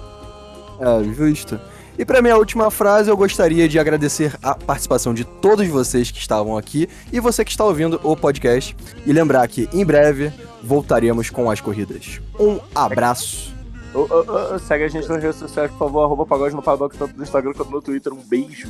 É, 0.79 1.03
justo. 1.13 1.59
E 1.97 2.03
para 2.03 2.21
minha 2.21 2.37
última 2.37 2.69
frase, 2.69 3.09
eu 3.09 3.15
gostaria 3.15 3.69
de 3.69 3.79
agradecer 3.79 4.37
a 4.43 4.53
participação 4.53 5.13
de 5.13 5.23
todos 5.23 5.65
vocês 5.67 6.11
que 6.11 6.19
estavam 6.19 6.57
aqui 6.57 6.89
e 7.11 7.19
você 7.19 7.45
que 7.45 7.51
está 7.51 7.63
ouvindo 7.63 7.99
o 8.03 8.15
podcast. 8.15 8.75
E 9.05 9.13
lembrar 9.13 9.47
que 9.47 9.69
em 9.71 9.85
breve 9.85 10.31
voltaremos 10.61 11.29
com 11.29 11.49
as 11.49 11.61
corridas. 11.61 12.19
Um 12.39 12.59
abraço. 12.73 13.53
Oh, 13.93 14.07
oh, 14.09 14.53
oh, 14.55 14.59
segue 14.59 14.83
a 14.83 14.87
gente 14.89 15.07
nas 15.07 15.23
redes 15.23 15.39
sociais, 15.39 15.71
por 15.71 15.79
favor, 15.79 16.03
arroba 16.03 16.25
pagode 16.25 16.53
no 16.53 16.61
Paradox, 16.61 16.97
tanto 16.97 17.11
tá 17.11 17.17
no 17.17 17.23
Instagram 17.23 17.53
quanto 17.53 17.69
tá 17.69 17.75
no 17.75 17.81
Twitter. 17.81 18.11
Um 18.11 18.17
beijo. 18.17 18.67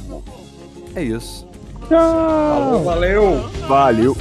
É 0.94 1.02
isso. 1.02 1.48
Tchau. 1.88 1.98
Falou, 1.98 2.84
valeu. 2.84 3.50
Valeu. 3.68 4.16